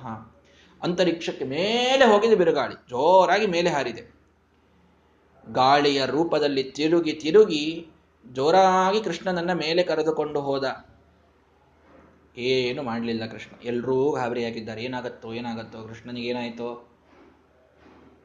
ಅಂತರಿಕ್ಷಕ್ಕೆ 0.83 1.45
ಮೇಲೆ 1.45 2.05
ಹೋಗಿದೆ 2.05 2.35
ಬಿರುಗಾಳಿ, 2.35 2.75
ಜೋರಾಗಿ 2.75 3.47
ಮೇಲೆ 3.47 3.71
ಹಾರಿದೆ. 3.71 4.15
ಗಾಳಿಯ 5.53 6.07
ರೂಪದಲ್ಲಿ 6.07 6.63
ತಿರುಗಿ 6.63 7.13
ತಿರುಗಿ 7.13 7.87
ಜೋರಾಗಿ 8.33 9.01
ಕೃಷ್ಣನನ್ನ 9.05 9.53
ಮೇಲೆ 9.53 9.83
ಕರೆದುಕೊಂಡು 9.83 10.41
ಹೋದ. 10.41 10.87
ಏನು 12.37 12.83
ಮಾಡಲಿಲ್ಲ 12.83 13.27
ಕೃಷ್ಣ 13.27 13.67
ಎಲ್ಲರೂ 13.67 14.13
ಗಾಬರಿಯಾಗಿದ್ದಾರೆ, 14.13 14.83
ಏನಾಗತ್ತೋ 14.83 15.33
ಏನಾಗತ್ತೋ 15.33 15.89
ಕೃಷ್ಣನಿಗೆ 15.89 16.29
ಏನಾಯ್ತೋ 16.29 16.96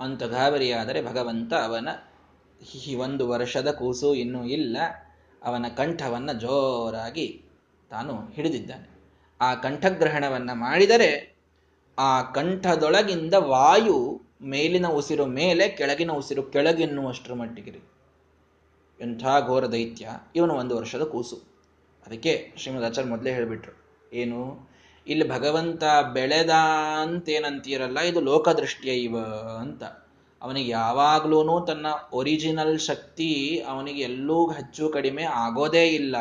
ಅಂತ 0.02 0.24
ಗಾಬರಿಯಾದರೆ 0.24 1.00
ಭಗವಂತ 1.06 1.54
ಅವನ 1.54 1.90
ಈ 2.86 2.96
ಒಂದು 2.96 3.24
ವರ್ಷದ 3.30 3.72
ಕೂಸು 3.72 4.10
ಇನ್ನೂ 4.16 4.42
ಇಲ್ಲ. 4.46 4.78
ಅವನ 5.44 5.66
ಕಂಠವನ್ನು 5.78 6.34
ಜೋರಾಗಿ 6.40 7.28
ತಾನು 7.90 8.14
ಹಿಡಿದಿದ್ದಾನೆ. 8.34 8.88
ಆ 9.42 9.56
ಕಂಠಗ್ರಹಣವನ್ನು 9.56 10.56
ಮಾಡಿದರೆ 10.56 11.12
ಆ 12.00 12.22
ಕಂಠದೊಳಗಿಂದ 12.32 13.34
ವಾಯು 13.34 14.22
ಮೇಲಿನ 14.42 14.88
ಉಸಿರು 14.88 15.26
ಮೇಲೆ 15.26 15.68
ಕೆಳಗಿನ 15.70 16.12
ಉಸಿರು 16.12 16.44
ಕೆಳಗೆನ್ನುವಷ್ಟರ 16.44 17.34
ಮಟ್ಟಿಗೆ 17.34 17.72
ಎಂಥ 19.00 19.24
ಘೋರ 19.48 19.66
ದೈತ್ಯ. 19.66 20.10
ಇವನು 20.36 20.54
ಒಂದು 20.54 20.78
ವರ್ಷದ 20.78 21.04
ಕೂಸು. 21.04 21.38
ಅದಕ್ಕೆ 22.08 22.54
ಶ್ರೀಮದ್ 22.58 22.86
ಆಚಾರ್ಯ 22.86 23.10
ಮೊದಲೇ 23.10 23.34
ಹೇಳಿಬಿಟ್ರು, 23.34 23.74
ಏನು 24.14 24.40
ಇಲ್ಲಿ 25.08 25.30
ಭಗವಂತ 25.30 25.84
ಬೆಳೆದ 26.14 26.50
ಅಂತೇನಂತೀರಲ್ಲ, 27.02 28.00
ಇದು 28.00 28.22
ಲೋಕದೃಷ್ಟಿಯ 28.22 28.92
ಇವ 28.92 29.18
ಅಂತ. 29.60 29.84
ಅವನಿಗೆ 30.42 30.70
ಯಾವಾಗ್ಲೂ 30.70 31.66
ತನ್ನ 31.66 31.86
ಒರಿಜಿನಲ್ 32.14 32.80
ಶಕ್ತಿ 32.80 33.64
ಅವನಿಗೆ 33.68 34.02
ಎಲ್ಲೂ 34.02 34.52
ಹೆಚ್ಚು 34.52 34.90
ಕಡಿಮೆ 34.90 35.24
ಆಗೋದೇ 35.24 35.88
ಇಲ್ಲ. 35.88 36.16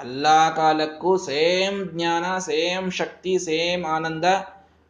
ಎಲ್ಲ 0.00 0.54
ಕಾಲಕ್ಕೂ 0.54 1.16
ಸೇಮ್ 1.16 1.90
ಜ್ಞಾನ, 1.90 2.38
ಸೇಮ್ 2.38 2.92
ಶಕ್ತಿ, 2.92 3.38
ಸೇಮ್ 3.38 3.84
ಆನಂದ, 3.84 4.24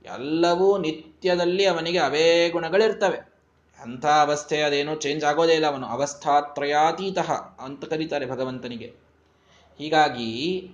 ಎಲ್ಲವೂ 0.05 0.79
ನಿತ್ಯದಲ್ಲಿ 0.79 1.67
ಅವನಿಗೆ 1.67 1.99
ಅವೇ 1.99 2.49
ಗುಣಗಳಿರ್ತವೆ. 2.49 3.29
ಅಂಥ 3.83 4.07
ಅವಸ್ಥೆ 4.07 4.63
ಅದೇನು 4.63 4.95
ಚೇಂಜ್ 4.95 5.25
ಆಗೋದೇ 5.25 5.53
ಇಲ್ಲ 5.53 5.67
ಅವನು. 5.67 5.87
ಅವಸ್ಥಾತ್ರಯಾತೀತ 5.87 7.19
ಅಂತ 7.61 7.85
ಕರೀತಾರೆ 7.85 8.27
ಭಗವಂತನಿಗೆ. 8.27 8.95
ಹೀಗಾಗಿ 9.79 10.71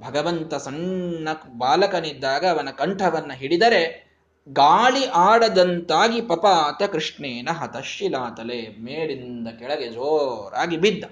ಭಗವಂತ 0.00 0.54
ಸಣ್ಣ 0.54 1.28
ಬಾಲಕನಿದ್ದಾಗ 1.58 2.46
ಅವನ 2.46 2.68
ಕಂಠವನ್ನ 2.70 3.32
ಹಿಡಿದರೆ 3.32 4.10
ಗಾಳಿ 4.48 5.06
ಆಡದಂತಾಗಿ 5.06 6.20
ಪಪಾತ 6.20 6.82
ಕೃಷ್ಣೇನ 6.82 7.48
ಹತಶಿಲಾತಲೆ 7.52 8.68
ಮೇಡಿಂದ 8.68 9.48
ಕೆಳಗೆ 9.48 9.88
ಜೋರಾಗಿ 9.88 10.76
ಬಿದ್ದ. 10.76 11.04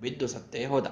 ಬಿದ್ದು 0.00 0.26
ಸತ್ತೇ 0.26 0.64
ಹೋದ. 0.64 0.86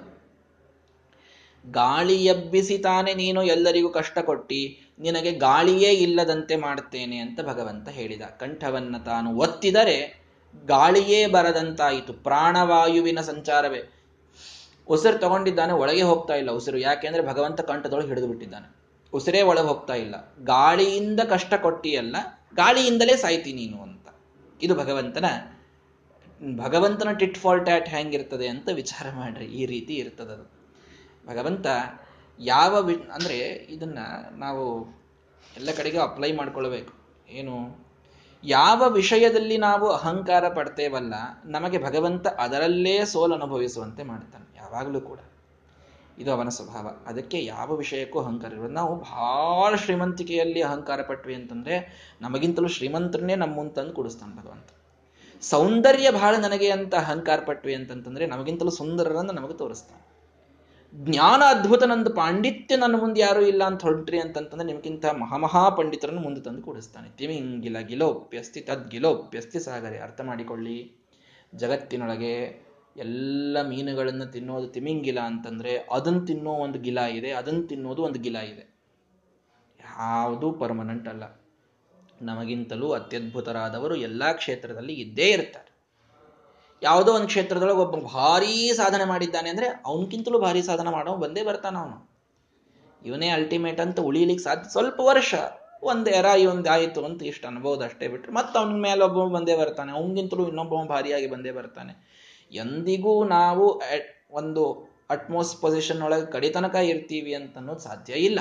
ಗಾಳಿ 1.70 2.24
ಎಬ್ಬಿಸಿ 2.24 2.78
ತಾನೆ 2.78 3.14
ನೀನು 3.14 3.42
ಎಲ್ಲರಿಗೂ 3.42 3.88
ಕಷ್ಟ 3.88 4.18
ಕೊಟ್ಟಿ, 4.18 4.92
ನಿನಗೆ 5.00 5.32
ಗಾಳಿಯೇ 5.32 5.92
ಇಲ್ಲದಂತೆ 5.92 6.56
ಮಾಡುತ್ತೇನೆ 6.56 7.18
ಅಂತ 7.18 7.40
ಭಗವಂತ 7.40 7.88
ಹೇಳಿದ. 7.88 8.22
ಕಂಠವನ್ನ 8.22 8.96
ತಾನು 8.98 9.36
ಒತ್ತಿದರೆ 9.36 10.22
ಗಾಳಿಯೇ 10.66 11.26
ಬರದಂತಾಯಿತು. 11.26 12.12
ಪ್ರಾಣವಾಯುವಿನ 12.12 13.20
ಸಂಚಾರವೇ. 13.20 13.97
ಉಸಿರು 14.88 15.18
ತಗೊಂಡಿದ್ದಾನೆ, 15.24 15.72
ಒಳಗೆ 15.82 16.04
ಹೋಗ್ತಾ 16.10 16.34
ಇಲ್ಲ 16.40 16.50
ಉಸಿರು. 16.58 16.78
ಯಾಕೆಂದ್ರೆ 16.78 17.22
ಭಗವಂತ 17.30 17.60
ಕಂಠದೊಳಗೆ 17.70 18.08
ಹಿಡಿದು 18.12 18.28
ಬಿಟ್ಟಿದ್ದಾನೆ. 18.32 18.68
ಉಸಿರೇ 19.12 19.40
ಒಳಗೆ 19.50 19.68
ಹೋಗ್ತಾ 19.68 19.94
ಇಲ್ಲ. 20.04 20.14
ಗಾಳಿಯಿಂದ 20.54 21.20
ಕಷ್ಟ 21.34 21.54
ಕೊಟ್ಟಿಯಲ್ಲ, 21.66 22.16
ಗಾಳಿಯಿಂದಲೇ 22.54 23.14
ಸಾಯ್ತಿ 23.24 23.52
ನೀನು 23.60 23.78
ಅಂತ. 23.86 24.06
ಇದು 24.60 24.74
ಭಗವಂತನ 24.82 25.26
ಭಗವಂತನ 26.64 27.10
ಟಿಟ್ 27.20 27.38
ಫಾಲ್ಟ್ 27.42 27.68
ಆಟ್ 27.74 27.88
ಹೆಂಗಿರ್ತದೆ 27.92 28.46
ಅಂತ 28.48 28.68
ವಿಚಾರ 28.80 29.06
ಮಾಡ್ರಿ 29.16 29.46
ಈ 29.60 29.62
ರೀತಿ 29.66 29.94
ಇರ್ತದದು 29.94 30.44
ಭಗವಂತ 31.26 31.66
ಯಾವ 32.38 32.80
ವಿ 32.80 32.94
ಅಂದರೆ 33.16 33.38
ಇದನ್ನ 33.74 34.00
ನಾವು 34.44 34.64
ಎಲ್ಲ 35.58 35.70
ಕಡೆಗೂ 35.78 36.00
ಅಪ್ಲೈ 36.00 36.30
ಮಾಡ್ಕೊಳ್ಬೇಕು. 36.32 36.92
ಏನು 37.38 37.54
ಯಾವ 38.44 38.88
ವಿಷಯದಲ್ಲಿ 38.88 39.56
ನಾವು 39.56 39.90
ಅಹಂಕಾರ 39.90 40.48
ಪಡ್ತೇವಲ್ಲ, 40.48 41.14
ನಮಗೆ 41.44 41.84
ಭಗವಂತ 41.84 42.26
ಅದರಲ್ಲೇ 42.26 43.04
ಸೋಲು 43.04 43.34
ಅನುಭವಿಸುವಂತೆ 43.34 44.02
ಮಾಡ್ತಾನೆ, 44.02 44.56
ಯಾವಾಗಲೂ 44.56 45.00
ಕೂಡ. 45.00 45.18
ಇದು 46.18 46.32
ಅವನ 46.32 46.48
ಸ್ವಭಾವ. 46.48 46.90
ಅದಕ್ಕೆ 47.06 47.44
ಯಾವ 47.44 47.76
ವಿಷಯಕ್ಕೂ 47.76 48.20
ಅಹಂಕಾರ 48.20 48.52
ಇರೋದು 48.52 48.68
ನಾವು 48.68 48.96
ಬಹಳ 48.96 49.76
ಶ್ರೀಮಂತಿಕೆಯಲ್ಲಿ 49.76 50.62
ಅಹಂಕಾರ 50.62 51.02
ಪಟ್ವಿ 51.02 51.34
ಅಂತಂದ್ರೆ, 51.34 51.76
ನಮಗಿಂತಲೂ 52.20 52.68
ಶ್ರೀಮಂತರನ್ನೇ 52.68 53.34
ನಮ್ಮ 53.34 53.54
ಮುಂತಂದು 53.54 53.84
ತಂದು 53.84 53.94
ಕೊಡಿಸ್ತಾನೆ 53.94 54.42
ಭಗವಂತ. 54.42 54.66
ಸೌಂದರ್ಯ 55.40 56.10
ಬಹಳ 56.10 56.36
ನನಗೆ 56.36 56.70
ಅಂತ 56.70 56.94
ಅಹಂಕಾರ 56.94 57.40
ಪಟ್ವಿ 57.46 57.74
ಅಂತಂತಂದ್ರೆ, 57.74 58.26
ನಮಗಿಂತಲೂ 58.26 58.70
ಸುಂದರರನ್ನು 58.70 59.32
ನಮಗೆ 59.32 59.54
ತೋರಿಸ್ತಾನೆ. 59.54 60.07
ಜ್ಞಾನ 60.94 61.42
ಅದ್ಭುತ 61.48 61.82
ನಂದು 61.82 62.10
ಪಾಂಡಿತ್ಯ 62.14 62.76
ನನ್ನ 62.76 62.96
ಮುಂದೆ 62.96 63.20
ಯಾರೂ 63.20 63.40
ಇಲ್ಲ 63.40 63.64
ಅಂತ 63.64 63.82
ಹೊರಟ್ರಿ 63.82 64.20
ಅಂತಂತಂದ್ರೆ 64.20 64.66
ನಿಮ್ಗಿಂತ 64.66 65.06
ಮಹಾಮಹಾ 65.06 65.68
ಪಂಡಿತರನ್ನು 65.68 66.20
ಮುಂದೆ 66.20 66.40
ತಂದು 66.40 66.62
ಕೂಡಿಸ್ತಾನೆ. 66.62 67.08
ತಿಮಿಂಗಿಲ 67.10 67.78
ಗಿಲೋಪ್ಯಸ್ತಿ 67.78 68.60
ತದ್ 68.60 68.90
ಗಿಲೋಪ್ಯಸ್ತಿ 68.90 69.60
ಸಾಗರಿ, 69.60 69.98
ಅರ್ಥ 69.98 70.20
ಮಾಡಿಕೊಳ್ಳಿ. 70.20 70.92
ಜಗತ್ತಿನೊಳಗೆ 71.54 72.68
ಎಲ್ಲ 72.96 73.56
ಮೀನುಗಳನ್ನು 73.68 74.26
ತಿನ್ನೋದು 74.26 74.68
ತಿಮಿಂಗಿಲ 74.68 75.20
ಅಂತಂದ್ರೆ 75.20 75.76
ಅದನ್ನು 75.76 76.26
ತಿನ್ನೋ 76.26 76.50
ಒಂದು 76.50 76.78
ಗಿಲ 76.78 76.98
ಇದೆ 76.98 77.30
ಅದನ್ನು 77.30 77.62
ತಿನ್ನೋದು 77.62 78.02
ಒಂದು 78.02 78.18
ಗಿಲ 78.18 78.36
ಇದೆ. 78.36 78.78
ಯಾವುದೂ 79.80 80.52
ಪರ್ಮನೆಂಟ್ 80.52 81.08
ಅಲ್ಲ. 81.08 81.24
ನಮಗಿಂತಲೂ 82.22 82.90
ಅತ್ಯದ್ಭುತರಾದವರು 82.90 83.96
ಎಲ್ಲ 83.96 84.32
ಕ್ಷೇತ್ರದಲ್ಲಿ 84.32 84.92
ಇದ್ದೇ 84.92 85.30
ಇರ್ತಾರೆ. 85.30 85.67
ಯಾವುದೋ 86.82 87.12
ಒಂದು 87.12 87.26
ಕ್ಷೇತ್ರದೊಳಗೆ 87.26 87.78
ಒಬ್ಬ 87.78 87.96
ಭಾರೀ 87.96 88.72
ಸಾಧನೆ 88.72 89.04
ಮಾಡಿದ್ದಾನೆ 89.04 89.48
ಅಂದರೆ 89.48 89.66
ಅವನಕ್ಕಿಂತಲೂ 89.86 90.38
ಭಾರಿ 90.38 90.62
ಸಾಧನೆ 90.62 90.90
ಮಾಡೋ 90.90 91.16
ಬಂದೇ 91.16 91.42
ಬರ್ತಾನೆ 91.42 91.78
ಅವನು. 91.78 92.08
ಇವನೇ 93.04 93.28
ಅಲ್ಟಿಮೇಟ್ 93.28 93.80
ಅಂತ 93.80 94.00
ಉಳಿಲಿಕ್ಕೆ 94.00 94.44
ಸಾಧ್ಯ. 94.44 94.70
ಸ್ವಲ್ಪ 94.70 95.00
ವರ್ಷ 95.00 95.34
ಒಂದು 95.82 96.10
ಎರ 96.10 96.24
ಇವೊಂದು 96.24 96.70
ಆಯಿತು 96.70 97.04
ಅಂತ 97.04 97.22
ಇಷ್ಟು 97.22 97.48
ಅನ್ಬೋದು 97.48 97.84
ಅಷ್ಟೇ 97.84 98.08
ಬಿಟ್ಟರೆ 98.08 98.32
ಮತ್ತೆ 98.32 98.58
ಅವನ 98.58 98.80
ಮೇಲೆ 98.80 99.04
ಒಬ್ಬ 99.04 99.24
ಬಂದೇ 99.24 99.56
ಬರ್ತಾನೆ. 99.56 99.92
ಅವನಿಗಿಂತಲೂ 99.92 100.48
ಇನ್ನೊಬ್ಬ 100.48 100.74
ಭಾರಿಯಾಗಿ 100.88 101.26
ಬಂದೇ 101.26 101.50
ಬರ್ತಾನೆ. 101.50 101.92
ಎಂದಿಗೂ 102.52 103.24
ನಾವು 103.24 103.82
ಒಂದು 104.30 104.64
ಅಟ್ಮೋಸ್ 105.10 105.60
ಪೊಸಿಷನ್ 105.60 106.02
ಒಳಗೆ 106.02 106.30
ಕಡಿತನಕ 106.30 106.74
ಇರ್ತೀವಿ 106.74 107.34
ಅಂತ 107.34 107.56
ಅನ್ನೋದು 107.56 107.78
ಸಾಧ್ಯ 107.78 108.12
ಇಲ್ಲ. 108.12 108.40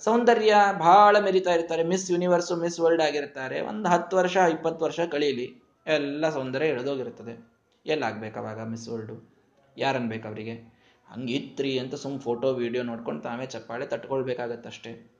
ಸೌಂದರ್ಯ 0.00 0.54
ಬಹಳ 0.78 1.16
ಮೆರಿತಾ 1.18 1.52
ಇರ್ತಾರೆ. 1.52 1.82
ಮಿಸ್ 1.82 2.10
ಯೂನಿವರ್ಸು 2.10 2.56
ಮಿಸ್ 2.56 2.80
ವರ್ಲ್ಡ್ 2.80 3.02
ಆಗಿರ್ತಾರೆ. 3.02 3.60
ಒಂದು 3.60 3.88
ಹತ್ತು 3.88 4.16
ವರ್ಷ, 4.16 4.36
ಇಪ್ಪತ್ತು 4.36 4.84
ವರ್ಷ 4.84 5.00
ಕಳೀಲಿ. 5.00 5.69
ಎಲ್ಲ 5.86 6.30
ಸೌಂದರ್ಯ 6.30 6.66
ಎಳೆದೋಗಿರ್ತದೆ 6.66 7.52
ಎಲ್ಲಾಗ್ಬೇಕು 7.86 8.38
ಅವಾಗ 8.38 8.62
ಮಿಸ್ 8.62 8.88
ವರ್ಲ್ಡು 8.88 9.36
ಯಾರನ್ಬೇಕು 9.76 10.28
ಅವರಿಗೆ 10.28 10.80
ಹಂಗಿತ್ರಿ 11.06 11.78
ಅಂತ 11.78 11.94
ಸುಮ್ 11.94 12.20
ಫೋಟೋ 12.20 12.52
ವಿಡಿಯೋ 12.52 12.84
ನೋಡ್ಕೊಂಡು 12.84 13.22
ತಾವೇ 13.22 13.46
ಚಪ್ಪಾಳೆ 13.46 13.86
ತಟ್ಕೊಳ್ಬೇಕಾಗತ್ತಷ್ಟೇ. 13.86 15.12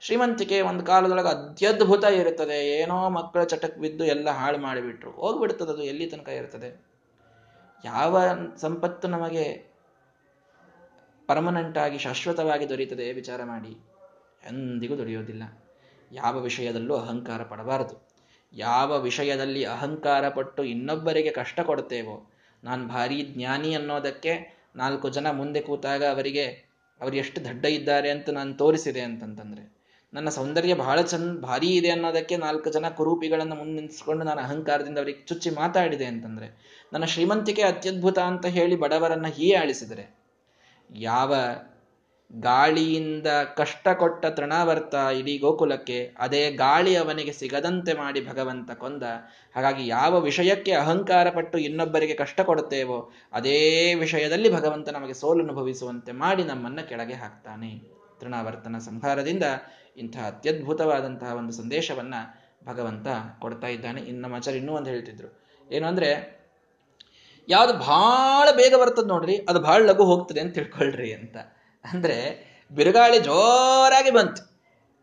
ಶ್ರೀಮಂತಿಕೆ 0.00 0.60
ಒಂದು 0.60 0.84
ಕಾಲದೊಳಗೆ 0.84 1.28
ಅತ್ಯದ್ಭುತ 1.28 2.04
ಇರುತ್ತದೆ. 2.04 2.80
ಏನೋ 2.80 3.08
ಮಕ್ಕಳ 3.08 3.44
ಚಟಕ್ 3.44 3.78
ಬಿದ್ದು 3.78 4.04
ಎಲ್ಲ 4.04 4.30
ಹಾಳು 4.30 4.58
ಮಾಡಿಬಿಟ್ರು. 4.58 5.10
ಹೋಗ್ಬಿಡ್ತದೆ 5.10 5.70
ಅದು 5.70 5.82
ಎಲ್ಲಿ 5.82 6.10
ತನಕ 6.10 6.28
ಇರ್ತದೆ? 6.28 6.84
ಯಾವ 7.84 8.20
ಸಂಪತ್ತು 8.56 9.08
ನಮಗೆ 9.08 9.72
ಪರ್ಮನೆಂಟ್ 11.26 11.78
ಆಗಿ 11.78 11.98
ಶಾಶ್ವತವಾಗಿ 11.98 12.68
ದೊರೆಯುತ್ತದೆ 12.68 13.12
ವಿಚಾರ 13.12 13.44
ಮಾಡಿ. 13.44 13.68
ಎಂದಿಗೂ 14.46 14.96
ದೊರೆಯೋದಿಲ್ಲ. 14.96 15.42
ಯಾವ 16.12 16.40
ವಿಷಯದಲ್ಲೂ 16.40 16.96
ಅಹಂಕಾರ 16.96 17.42
ಪಡಬಾರದು. 17.42 18.11
ಯಾವ 18.54 18.98
ವಿಷಯದಲ್ಲಿ 18.98 19.64
ಅಹಂಕಾರ 19.64 20.28
ಪಟ್ಟು 20.28 20.64
ಇನ್ನೊಬ್ಬರಿಗೆ 20.64 21.30
ಕಷ್ಟ 21.30 21.60
ಕೊಡ್ತೇವೋ? 21.60 22.32
ನಾನು 22.64 22.88
ಭಾರಿ 22.88 23.22
ಜ್ಞಾನಿ 23.22 23.74
ಅನ್ನೋದಕ್ಕೆ 23.74 24.62
ನಾಲ್ಕು 24.76 25.10
ಜನ 25.10 25.30
ಮುಂದೆ 25.30 25.60
ಕೂತಾಗ 25.60 26.04
ಅವರಿಗೆ, 26.04 26.44
ಅವರು 27.00 27.16
ಎಷ್ಟು 27.16 27.44
ದಡ್ಡ 27.44 27.64
ಇದ್ದಾರೆ 27.64 28.10
ಅಂತ 28.10 28.30
ನಾನು 28.30 28.54
ತೋರಿಸಿದೆ 28.54 29.00
ಅಂತಂತಂದ್ರೆ. 29.00 29.82
ನನ್ನ 30.14 30.28
ಸೌಂದರ್ಯ 30.28 30.74
ಬಹಳ 30.74 31.00
ಚಂದ, 31.00 31.40
ಭಾರಿ 31.40 31.66
ಇದೆ 31.66 31.90
ಅನ್ನೋದಕ್ಕೆ 31.90 32.36
ನಾಲ್ಕು 32.36 32.70
ಜನ 32.70 32.88
ಕುರೂಪಿಗಳನ್ನು 32.88 33.54
ಮುಂದೆ 33.54 33.80
ನಿಂತ್ಕೊಂಡು 33.80 34.24
ನಾನು 34.24 34.40
ಅಹಂಕಾರದಿಂದ 34.40 34.98
ಅವರಿಗೆ 34.98 35.26
ಚುಚ್ಚಿ 35.26 35.50
ಮಾತಾಡಿದೆ 35.50 36.04
ಅಂತಂದ್ರೆ, 36.04 36.78
ನನ್ನ 36.92 37.04
ಶ್ರೀಮಂತಿಕೆ 37.04 37.62
ಅತ್ಯದ್ಭುತ 37.62 38.18
ಅಂತ 38.18 38.46
ಹೇಳಿ 38.46 38.76
ಬಡವರನ್ನ 38.76 39.26
ಹೀಯಾಳಿಸಿದರೆ, 39.26 40.16
ಯಾವ 40.90 41.34
ಗಾಳಿಯಿಂದ 42.40 43.26
ಕಷ್ಟ 43.56 43.88
ಕೊಟ್ಟ 43.88 44.26
ತೃಣಾವರ್ತ 44.26 44.94
ಇಡೀ 44.94 45.38
ಗೋಕುಲಕ್ಕೆ 45.38 46.14
ಅದೇ 46.18 46.50
ಗಾಳಿ 46.50 46.96
ಅವನಿಗೆ 46.96 47.32
ಸಿಗದಂತೆ 47.32 47.92
ಮಾಡಿ 47.92 48.26
ಭಗವಂತ 48.26 48.70
ಕೊಂದ. 48.70 49.02
ಹಾಗಾಗಿ 49.56 49.86
ಯಾವ 49.86 50.20
ವಿಷಯಕ್ಕೆ 50.20 50.72
ಅಹಂಕಾರ 50.72 51.30
ಪಟ್ಟು 51.30 51.58
ಇನ್ನೊಬ್ಬರಿಗೆ 51.58 52.14
ಕಷ್ಟ 52.14 52.40
ಕೊಡುತ್ತೇವೋ, 52.40 53.10
ಅದೇ 53.32 53.94
ವಿಷಯದಲ್ಲಿ 53.94 54.52
ಭಗವಂತ 54.52 54.88
ನಮಗೆ 54.88 55.14
ಸೋಲನುಭವಿಸುವಂತೆ 55.14 56.12
ಮಾಡಿ 56.12 56.44
ನಮ್ಮನ್ನ 56.44 56.80
ಕೆಳಗೆ 56.80 57.14
ಹಾಕ್ತಾನೆ. 57.14 57.78
ತೃಣಾವರ್ತನ 58.20 58.78
ಸಂಹಾರದಿಂದ 58.78 59.44
ಇಂತಹ 59.96 60.26
ಅತ್ಯದ್ಭುತವಾದಂತಹ 60.26 61.34
ಒಂದು 61.34 61.52
ಸಂದೇಶವನ್ನ 61.52 62.14
ಭಗವಂತ 62.64 63.06
ಕೊಡ್ತಾ 63.38 63.66
ಇದ್ದಾನೆ. 63.66 64.00
ಇನ್ನು 64.00 64.28
ಮಚರ್ 64.28 64.56
ಇನ್ನೂ 64.56 64.72
ಒಂದು 64.72 64.90
ಹೇಳ್ತಿದ್ರು. 64.90 65.42
ಏನು 65.72 65.86
ಅಂದ್ರೆ, 65.86 66.42
ಯಾವ್ದು 67.48 67.72
ಬಹಳ 67.78 68.48
ಬೇಗ 68.56 68.74
ಬರ್ತದೆ 68.74 69.08
ನೋಡ್ರಿ, 69.08 69.36
ಅದು 69.48 69.60
ಬಹಳ 69.60 69.82
ಲಘು 69.86 70.04
ಹೋಗ್ತದೆ 70.04 70.40
ಅಂತ 70.40 70.54
ತಿಳ್ಕೊಳ್ರಿ 70.54 71.12
ಅಂತ. 71.12 71.36
ಅಂದ್ರೆ 71.84 72.16
ಬಿರುಗಾಳಿ 72.70 73.18
ಜೋರಾಗಿ 73.18 74.10
ಬಂತು. 74.10 74.42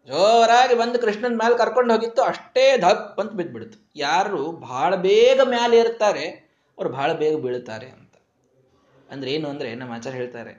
ಜೋರಾಗಿ 0.08 0.76
ಬಂದು 0.76 0.98
ಕೃಷ್ಣನ 1.00 1.38
ಮೇಲೆ 1.38 1.56
ಕರ್ಕೊಂಡು 1.58 1.92
ಹೋಗಿತ್ತು, 1.94 2.22
ಅಷ್ಟೇ 2.22 2.66
ಧಪ್ 2.78 3.20
ಅಂತ 3.20 3.32
ಬಿದ್ದ್ಬಿಡ್ತು 3.32 3.78
ಯಾರು 3.96 4.40
ಬಹಳ 4.52 4.92
ಬೇಗ 5.08 5.40
ಮ್ಯಾಲೆ 5.44 5.78
ಇರ್ತಾರೆ 5.80 6.26
ಅವ್ರು 6.78 6.90
ಬಹಳ 6.90 7.10
ಬೇಗ 7.14 7.36
ಬೀಳ್ತಾರೆ 7.38 7.88
ಅಂತ. 7.90 8.16
ಅಂದ್ರೆ 9.12 9.30
ಏನು 9.32 9.48
ಅಂದ್ರೆ 9.50 9.70
ನಮ್ಮ 9.76 9.94
ಆಚಾರ 9.94 10.14
ಹೇಳ್ತಾರೆ 10.14 10.54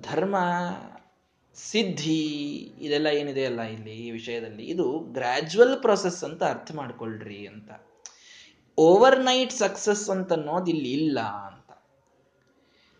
ಧರ್ಮ, 0.00 0.36
ಸಿದ್ಧಿ 1.56 2.22
ಇದೆಲ್ಲ 2.86 3.08
ಏನಿದೆ 3.20 3.44
ಅಲ್ಲ 3.46 3.62
ಇಲ್ಲಿ 3.74 3.94
ಈ 4.06 4.10
ವಿಷಯದಲ್ಲಿ? 4.10 4.64
ಇದು 4.64 4.86
ಗ್ರಾಜುವಲ್ 5.12 5.76
ಪ್ರೊಸೆಸ್ 5.82 6.20
ಅಂತ 6.24 6.42
ಅರ್ಥ 6.44 6.70
ಮಾಡ್ಕೊಳ್ರಿ 6.76 7.40
ಅಂತ. 7.46 7.70
ಓವರ್ 8.78 9.18
ನೈಟ್ 9.20 9.54
ಸಕ್ಸಸ್ 9.64 10.04
ಅಂತ 10.10 10.32
ಅನ್ನೋದು 10.32 10.70
ಇಲ್ಲಿ 10.70 10.92
ಇಲ್ಲ 10.92 11.18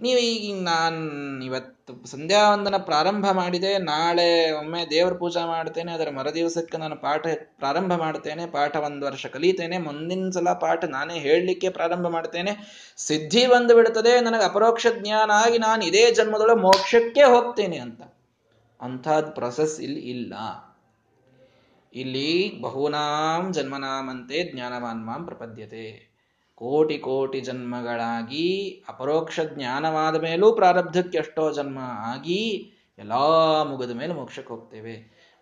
ನೀವು 0.01 0.19
ಈಗ 0.21 0.63
ನಾನು 0.63 1.45
ಇವತ್ತು 1.45 2.07
ಸಂಧ್ಯಾ 2.07 2.51
ವಂದನ 2.51 2.77
ಪ್ರಾರಂಭ 2.77 3.31
ಮಾಡಿದೆ, 3.33 3.79
ನಾಳೆ 3.79 4.51
ಒಮ್ಮೆ 4.51 4.91
ದೇವರ 4.91 5.13
ಪೂಜಾ 5.13 5.47
ಮಾಡ್ತೇನೆ 5.47 5.93
ಅದರ 5.93 6.09
ಮರದಿವಸಕ್ಕೆ 6.11 6.77
ನಾನು 6.77 6.97
ಪಾಠ 6.97 7.27
ಪ್ರಾರಂಭ 7.59 7.93
ಮಾಡ್ತೇನೆ 7.93 8.47
ಪಾಠ 8.47 8.77
ಒಂದು 8.77 9.07
ವರ್ಷ 9.07 9.27
ಕಲಿತೇನೆ, 9.27 9.79
ಮುಂದಿನ 9.79 10.31
ಸಲ 10.31 10.53
ಪಾಠ 10.53 10.85
ನಾನೇ 10.85 11.15
ಹೇಳಲಿಕ್ಕೆ 11.15 11.69
ಪ್ರಾರಂಭ 11.69 12.07
ಮಾಡ್ತೇನೆ 12.07 12.51
ಸಿದ್ಧಿ 12.97 13.47
ಬಂದು 13.47 13.75
ಬಿಡುತ್ತದೆ, 13.75 14.21
ನನಗೆ 14.21 14.45
ಅಪರೋಕ್ಷ 14.45 14.87
ಜ್ಞಾನ 14.99 15.31
ಆಗಿ 15.35 15.59
ನಾನು 15.59 15.85
ಇದೇ 15.85 16.11
ಜನ್ಮದೊಳಗೆ 16.11 16.59
ಮೋಕ್ಷಕ್ಕೆ 16.59 17.23
ಹೋಗ್ತೇನೆ 17.23 17.79
ಅಂತ. 17.79 18.03
ಅಂಥದ್ದು 18.81 19.33
ಪ್ರೊಸೆಸ್ 19.33 19.81
ಇಲ್ಲಿ 19.81 20.01
ಇಲ್ಲ. 20.01 20.35
ಇಲ್ಲಿ 21.95 22.61
ಬಹುನಾಂ 22.61 23.53
ಜನ್ಮನಾಮಂತೆ 23.53 24.53
ಜ್ಞಾನವಾನ್ 24.53 25.05
ಮಾಂ 25.05 25.25
ಪ್ರಪದ್ಯತೆ. 25.27 26.08
ಕೋಟಿ 26.61 26.97
ಕೋಟಿ 26.99 27.41
ಜನ್ಮಗಳಾಗಿ 27.41 28.47
ಅಪರೋಕ್ಷ 28.89 29.41
ಜ್ಞಾನವಾದ 29.53 30.17
ಮೇಲೂ 30.23 30.47
ಪ್ರಾರಬ್ಧಕ್ಕೆ 30.53 31.19
ಎಷ್ಟೋ 31.19 31.45
ಜನ್ಮ 31.53 31.79
ಆಗಿ 32.13 32.41
ಎಲ್ಲ 32.99 33.13
ಮುಗಿದ 33.69 33.95
ಮೇಲೆ 34.01 34.13
ಮೋಕ್ಷಕ್ಕೆ 34.15 34.53
ಹೋಗ್ತೇವೆ. 34.55 34.95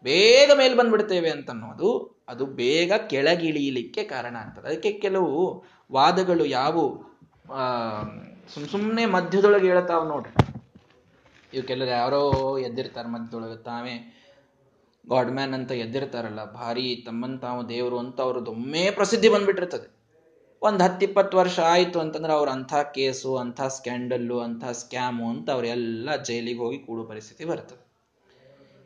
ಬೇಗ 0.04 0.50
ಮೇಲೆ 0.54 0.74
ಬಂದ್ಬಿಡ್ತೇವೆ 0.76 1.30
ಅಂತ 1.36 1.48
ಅನ್ನೋದು 1.50 1.90
ಅದು 2.28 2.44
ಬೇಗ 2.60 2.92
ಕೆಳಗಿಳಿಯಲಿಕ್ಕೆ 3.12 4.02
ಕಾರಣ 4.04 4.34
ಆಗ್ತದೆ. 4.36 4.66
ಅದಕ್ಕೆ 4.68 4.92
ಕೆಲವು 5.04 5.32
ವಾದಗಳು 5.92 6.44
ಯಾವು 6.58 6.84
ಸುಮ್ 8.52 8.68
ಸುಮ್ಮನೆ 8.72 9.04
ಮಧ್ಯದೊಳಗೆ 9.16 9.66
ಹೇಳ್ತಾವ 9.72 10.02
ನೋಡ್ರಿ. 10.12 10.34
ಇವು 11.52 11.64
ಕೆಲವರು 11.66 11.92
ಯಾರೋ 12.00 12.22
ಎದ್ದಿರ್ತಾರೆ 12.58 13.08
ಮಧ್ಯದೊಳಗೆ, 13.08 13.56
ತಾವೇ 13.62 13.94
ಗಾಡ್ 15.04 15.30
ಮ್ಯಾನ್ 15.36 15.54
ಅಂತ 15.54 15.72
ಎದ್ದಿರ್ತಾರಲ್ಲ, 15.84 16.42
ಭಾರಿ 16.60 16.86
ತಮ್ಮನ್ 17.06 17.36
ತಾವು 17.44 17.60
ದೇವರು 17.68 17.98
ಅಂತ 18.04 18.20
ಪ್ರಸಿದ್ಧಿ 18.98 19.28
ಬಂದ್ಬಿಟ್ಟಿರ್ತದೆ. 19.28 19.88
ಒಂದು 20.66 20.84
ಹತ್ತಿಪ್ಪತ್ತು 20.84 21.34
ವರ್ಷ 21.38 21.58
ಆಯಿತು 21.74 21.98
ಅಂತಂದ್ರೆ 22.00 22.32
ಅವ್ರ 22.32 22.48
ಅಂಥ 22.48 22.74
ಕೇಸು, 22.94 23.30
ಅಂಥ 23.36 23.60
ಸ್ಕ್ಯಾಂಡಲ್ಲು, 23.76 24.38
ಅಂಥ 24.40 24.64
ಸ್ಕ್ಯಾಮು 24.72 25.26
ಅಂತ 25.30 25.50
ಅವರೆಲ್ಲ 25.50 26.16
ಜೈಲಿಗೆ 26.28 26.58
ಹೋಗಿ 26.58 26.78
ಕೂಡು 26.78 27.04
ಪರಿಸ್ಥಿತಿ 27.04 27.44
ಬರ್ತದೆ. 27.44 27.82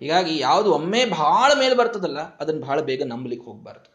ಹೀಗಾಗಿ 0.01 0.35
ಯಾವುದು 0.39 0.69
ಒಮ್ಮೆ 0.73 1.01
ಭಾಳ 1.05 1.51
ಮೇಲೆ 1.59 1.75
ಬರ್ತದಲ್ಲ 1.75 2.21
ಅದನ್ನು 2.41 2.63
ಭಾಳ 2.63 2.81
ಬೇಗ 2.81 3.03
ನಂಬಲಿಕ್ಕೆ 3.07 3.47
ಹೋಗ್ಬಾರ್ದು. 3.51 3.89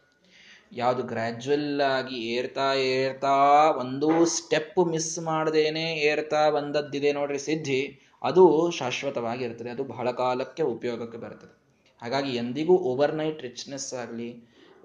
ಯಾವುದು 0.72 1.02
ಗ್ರ್ಯಾಜುವಲ್ 1.02 1.80
ಆಗಿ 1.80 2.16
ಏರ್ತಾ 2.36 2.68
ಏರ್ತಾ 2.74 3.34
ಒಂದು 3.82 4.08
ಸ್ಟೆಪ್ 4.36 4.80
ಮಿಸ್ 4.88 5.18
ಮಾಡದೇನೆ 5.18 5.84
ಏರ್ತಾ 6.10 6.50
ಬಂದದ್ದಿದೆ 6.50 7.12
ನೋಡ್ರಿ 7.12 7.38
ಸಿದ್ಧಿ, 7.38 7.80
ಅದು 8.22 8.44
ಶಾಶ್ವತವಾಗಿರ್ತದೆ, 8.70 9.70
ಅದು 9.70 9.84
ಬಹಳ 9.84 10.10
ಕಾಲಕ್ಕೆ 10.10 10.62
ಉಪಯೋಗಕ್ಕೆ 10.74 11.18
ಬರ್ತದೆ. 11.18 11.54
ಹಾಗಾಗಿ 12.02 12.32
ಎಂದಿಗೂ 12.36 12.74
ಓವರ್ 12.90 13.14
ನೈಟ್ 13.14 13.42
ರಿಚ್ನೆಸ್ 13.42 13.88
ಆಗಲಿ 13.94 14.30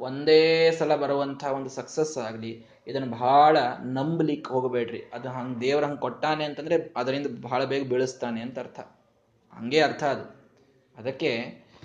ಒಂದೇ 0.02 0.72
ಸಲ 0.72 0.96
ಬರುವಂತಹ 0.96 1.52
ಒಂದು 1.52 1.70
ಸಕ್ಸಸ್ 1.70 2.18
ಆಗಲಿ, 2.18 2.66
ಇದನ್ನು 2.88 3.12
ಬಹಳ 3.12 3.58
ನಂಬಲಿಕ್ಕೆ 3.84 4.52
ಹೋಗಬೇಡ್ರಿ. 4.52 5.02
ಅದು 5.14 5.30
ಹಂಗೆ 5.30 5.62
ದೇವ್ರ 5.62 5.86
ಹಂಗೆ 5.86 5.98
ಕೊಟ್ಟಾನೆ 5.98 6.44
ಅಂತಂದ್ರೆ 6.44 6.94
ಅದರಿಂದ 6.98 7.28
ಬಹಳ 7.42 7.64
ಬೇಗ 7.64 7.90
ಬೀಳಿಸ್ತಾನೆ 7.90 8.42
ಅಂತ 8.42 8.60
ಅರ್ಥ. 8.60 8.80
ಹಂಗೆ 9.54 9.82
ಅರ್ಥ 9.82 10.04
ಅದು. 10.04 10.26
ಅದಕ್ಕೆ 10.98 11.32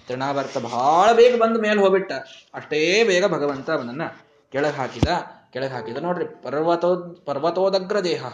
ತೃಣಾವರ್ತ 0.09 0.59
ಬಹಳ 0.59 1.13
ಬೇಗ 1.13 1.43
ಬಂದ 1.43 1.61
ಮೇಲೆ 1.61 1.81
ಹೋಗ್ಬಿಟ್ಟ. 1.81 2.13
ಅಷ್ಟೇ 2.55 3.05
ಬೇಗ 3.05 3.27
ಭಗವಂತ 3.27 3.71
ಅವನನ್ನ 3.71 4.03
ಕೆಳಗೆ 4.53 4.77
ಹಾಕಿದ 4.77 5.09
ಕೆಳಗೆ 5.53 5.73
ಹಾಕಿದ 5.73 5.97
ನೋಡ್ರಿ, 5.97 6.43
ಪರ್ವತೋ, 6.43 6.97
ಪರ್ವತೋದಗ್ರ 7.25 8.01
ದೇಹ, 8.01 8.25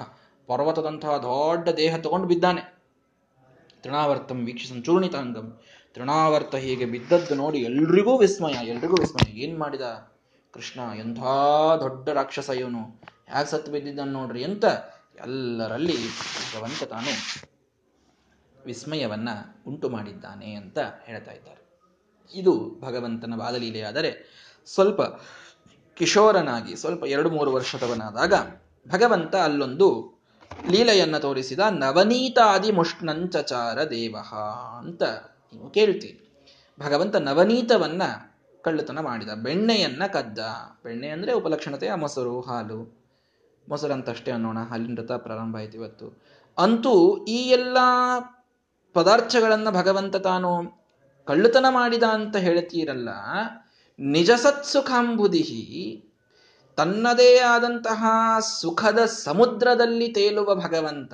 ಪರ್ವತದಂತಹ 0.46 1.16
ದೊಡ್ಡ 1.16 1.68
ದೇಹ 1.68 1.96
ತಗೊಂಡು 1.96 2.26
ಬಿದ್ದಾನೆ. 2.26 2.82
ತೃಣಾವರ್ತಂ 3.82 4.44
ವೀಕ್ಷಿಸಂ 4.44 4.82
ಚೂರ್ಣಿತಾಂಗಂ. 4.82 5.60
ತೃಣಾವರ್ತ 5.94 6.54
ಹೀಗೆ 6.54 6.84
ಬಿದ್ದದ್ದು 6.84 7.34
ನೋಡಿ 7.34 7.58
ಎಲ್ರಿಗೂ 7.58 8.18
ವಿಸ್ಮಯ 8.18 8.52
ಎಲ್ರಿಗೂ 8.52 8.94
ವಿಸ್ಮಯ. 9.00 9.30
ಏನ್ 9.30 9.58
ಮಾಡಿದ? 9.58 9.80
ಕೃಷ್ಣ, 10.52 10.80
ಎಂಥ 10.98 11.18
ದೊಡ್ಡ 11.80 12.08
ರಾಕ್ಷಸ 12.08 12.48
ಇವನು. 12.48 13.00
ಯಾಕೆ 13.28 13.50
ಸತ್ತು 13.50 13.72
ಬಿದ್ದಿದ್ದಾನೆ 13.72 14.10
ನೋಡ್ರಿ 14.10 14.44
ಅಂತ 14.44 14.64
ಎಲ್ಲರಲ್ಲಿ 15.20 15.96
ಭಗವಂತ 16.56 16.82
ತಾನು 16.82 17.42
ವಿಸ್ಮಯವನ್ನ 18.66 19.28
ಉಂಟು 19.66 19.88
ಮಾಡಿದ್ದಾನೆ 19.88 20.54
ಅಂತ 20.54 20.78
ಹೇಳ್ತಾ 20.78 21.32
ಇದ್ದಾರೆ. 21.32 21.80
ಇದು 22.34 22.80
ಭಗವಂತನ 22.80 23.34
ಬಾಲಲೀಲೆಯಾದರೆ 23.36 24.12
ಸ್ವಲ್ಪ 24.66 25.00
ಕಿಶೋರನಾಗಿ, 25.94 26.76
ಸ್ವಲ್ಪ 26.76 27.04
ಎರಡು 27.04 27.30
ಮೂರು 27.30 27.52
ವರ್ಷದವನಾದಾಗ 27.52 28.34
ಭಗವಂತ 28.88 29.36
ಅಲ್ಲೊಂದು 29.36 30.20
ಲೀಲೆಯನ್ನು 30.70 31.20
ತೋರಿಸಿದ 31.20 31.58
ನವನೀತಾದಿ 31.70 32.72
ಮುಷ್ಣಂಚಚಾರ 32.72 33.84
ದೇವ 33.84 34.16
ಅಂತ 34.78 35.02
ನೀವು 35.52 35.70
ಕೇಳ್ತೀವಿ 35.70 36.18
ಭಗವಂತ 36.80 37.16
ನವನೀತವನ್ನ 37.16 38.02
ಕಳ್ಳತನ 38.62 39.00
ಮಾಡಿದ. 39.00 39.28
ಬೆಣ್ಣೆಯನ್ನ 39.28 40.06
ಕದ್ದ. 40.06 40.38
ಬೆಣ್ಣೆ 40.84 41.08
ಅಂದ್ರೆ 41.08 41.32
ಉಪಲಕ್ಷಣತೆಯ 41.32 41.94
ಮೊಸರು, 41.94 42.40
ಹಾಲು. 42.40 43.02
ಮೊಸರು 43.68 43.92
ಅಂತಷ್ಟೇ 43.92 44.30
ಅನ್ನೋಣ 44.30 44.58
ಹಾಲಿನ 44.58 44.94
ರಥ 44.98 45.12
ಪ್ರಾರಂಭ 45.12 45.56
ಆಯ್ತು 45.56 45.78
ಇವತ್ತು. 45.78 46.22
ಅಂತೂ 46.58 47.24
ಈ 47.24 47.36
ಎಲ್ಲ 47.36 47.76
ಪದಾರ್ಥಗಳನ್ನ 48.94 49.70
ಭಗವಂತ 49.70 50.16
ತಾನು 50.16 50.82
ಕಳ್ಳತನ 51.24 51.66
ಮಾಡಿದ 51.70 52.02
ಅಂತ 52.02 52.36
ಹೇಳ್ತೀರಲ್ಲ 52.36 53.08
ನಿಜಸತ್ಸುಖಾಂಬುದಿಹಿ 53.98 56.04
ತನ್ನದೇ 56.76 57.38
ಆದಂತಹ 57.38 58.04
ಸುಖದ 58.60 59.04
ಸಮುದ್ರದಲ್ಲಿ 59.04 60.08
ತೇಲುವ 60.08 60.54
ಭಗವಂತ 60.54 61.12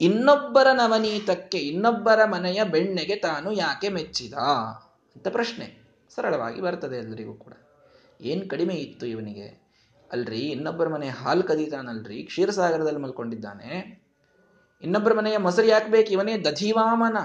ಇನ್ನೊಬ್ಬರ 0.00 0.66
ನವನೀತಕ್ಕೆ, 0.72 1.58
ಇನ್ನೊಬ್ಬರ 1.58 2.24
ಮನೆಯ 2.24 2.64
ಬೆಣ್ಣೆಗೆ 2.64 3.16
ತಾನು 3.16 3.52
ಯಾಕೆ 3.52 3.88
ಮೆಚ್ಚಿದ? 3.88 4.34
ಅಂತ 5.16 5.28
ಪ್ರಶ್ನೆ 5.28 5.86
ಸರಳವಾಗಿ 6.14 6.60
ಬರ್ತದೆ 6.60 6.96
ಎಲ್ಲರಿಗೂ 6.96 7.34
ಕೂಡ. 7.34 7.52
ಏನು 8.20 8.48
ಕಡಿಮೆ 8.48 8.74
ಇತ್ತು 8.74 9.06
ಇವನಿಗೆ? 9.06 9.70
ಅಲ್ರಿ, 10.12 10.38
ಇನ್ನೊಬ್ಬರ 10.38 10.88
ಮನೆ 10.88 11.08
ಹಾಲು 11.08 11.42
ಕದೀತಾನಲ್ರಿ, 11.42 12.22
ಕ್ಷೀರಸಾಗರದಲ್ಲಿ 12.22 13.00
ಮಲ್ಕೊಂಡಿದ್ದಾನೆ. 13.00 14.02
ಇನ್ನೊಬ್ಬರ 14.82 15.14
ಮನೆಯ 15.14 15.36
ಮೊಸರು 15.36 15.66
ಯಾಕೆ 15.66 15.90
ಬೇಕು? 15.90 16.10
ಇವನೇ 16.10 16.38
ದಧಿವಾಮನ. 16.38 17.16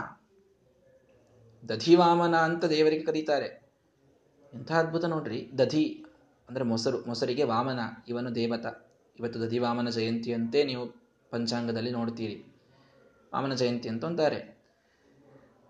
ದಧಿವಾಮನ 1.70 2.36
ಅಂತ 2.36 2.66
ದೇವರಿಗೆ 2.66 3.04
ಕರೀತಾರೆ. 3.04 3.70
ಎಂಥ 4.54 4.72
ಅದ್ಭುತ 4.72 5.06
ನೋಡ್ರಿ. 5.06 5.52
ದಧಿ 5.58 6.06
ಅಂದರೆ 6.50 6.64
ಮೊಸರು, 6.64 6.98
ಮೊಸರಿಗೆ 7.08 7.44
ವಾಮನ, 7.44 7.80
ಇವನು 8.08 8.36
ದೇವತ. 8.36 8.66
ಇವತ್ತು 9.20 9.42
ದಧಿವಾಮನ 9.42 9.90
ಜಯಂತಿಯಂತೆ 9.90 10.64
ನೀವು 10.64 10.88
ಪಂಚಾಂಗದಲ್ಲಿ 11.30 11.92
ನೋಡ್ತೀರಿ. 11.92 12.55
ವಾಮನ 13.36 13.54
ಜಯಂತಿ 13.54 13.90
ಅಂತ 13.90 14.06
ಅಂತಾರೆ. 14.06 14.58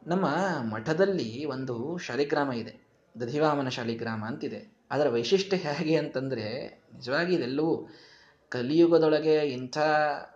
ನಮ್ಮ 0.08 0.25
ಮಠದಲ್ಲಿ 0.62 1.45
ಒಂದು 1.45 1.97
ಶಾಲಿಗ್ರಾಮ 1.97 2.51
ಇದೆ. 2.51 2.88
ದಧಿವಾಮನ 3.21 3.69
ಶಾಲಿಗ್ರಾಮ 3.69 4.25
ಅಂತಿದೆ. 4.25 4.78
ಅದರ 4.91 5.10
ವೈಶಿಷ್ಟ್ಯ 5.10 5.58
ಹೇಗೆ 5.58 5.97
ಅಂತಂದ್ರೆ, 5.97 6.67
ನಿಜವಾಗಿ 6.93 7.36
ಇದೆಲ್ಲವೂ 7.36 7.88
ಕಲಿಯುಗದೊಳಗೆ 8.49 9.36
ಇಂಥ 9.36 9.78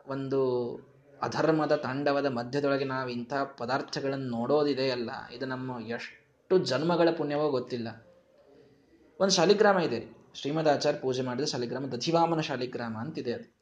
ಒಂದು 0.08 0.74
ಅಧರ್ಮದ 1.22 1.76
ತಾಂಡವದ 1.76 2.26
ಮಧ್ಯದೊಳಗೆ 2.26 2.86
ನಾವು 2.86 3.10
ಇಂಥ 3.10 3.34
ಪದಾರ್ಥಗಳನ್ನು 3.58 4.30
ನೋಡೋದಿದೆ 4.30 4.92
ಅಲ್ಲ, 4.92 5.10
ಇದು 5.32 5.46
ನಮ್ಮ 5.46 5.88
ಎಷ್ಟು 5.88 6.58
ಜನ್ಮಗಳ 6.58 7.10
ಪುಣ್ಯವೋ 7.18 7.50
ಗೊತ್ತಿಲ್ಲ. 7.50 7.88
ಒಂದು 9.20 9.32
ಶಾಲಿಗ್ರಾಮ 9.32 9.80
ಇದೆ. 9.80 10.18
ಶ್ರೀಮದ್ 10.34 10.68
ಆಚಾರ್ಯ 10.68 11.00
ಪೂಜೆ 11.00 11.22
ಮಾಡಿದ 11.22 11.46
ಶಾಲಿಗ್ರಾಮ, 11.46 11.86
ದಧಿವಾಮನ 11.86 12.40
ಶಾಲಿಗ್ರಾಮ 12.40 12.98
ಅಂತಿದೆ 12.98 13.34
ಅದು. 13.34 13.60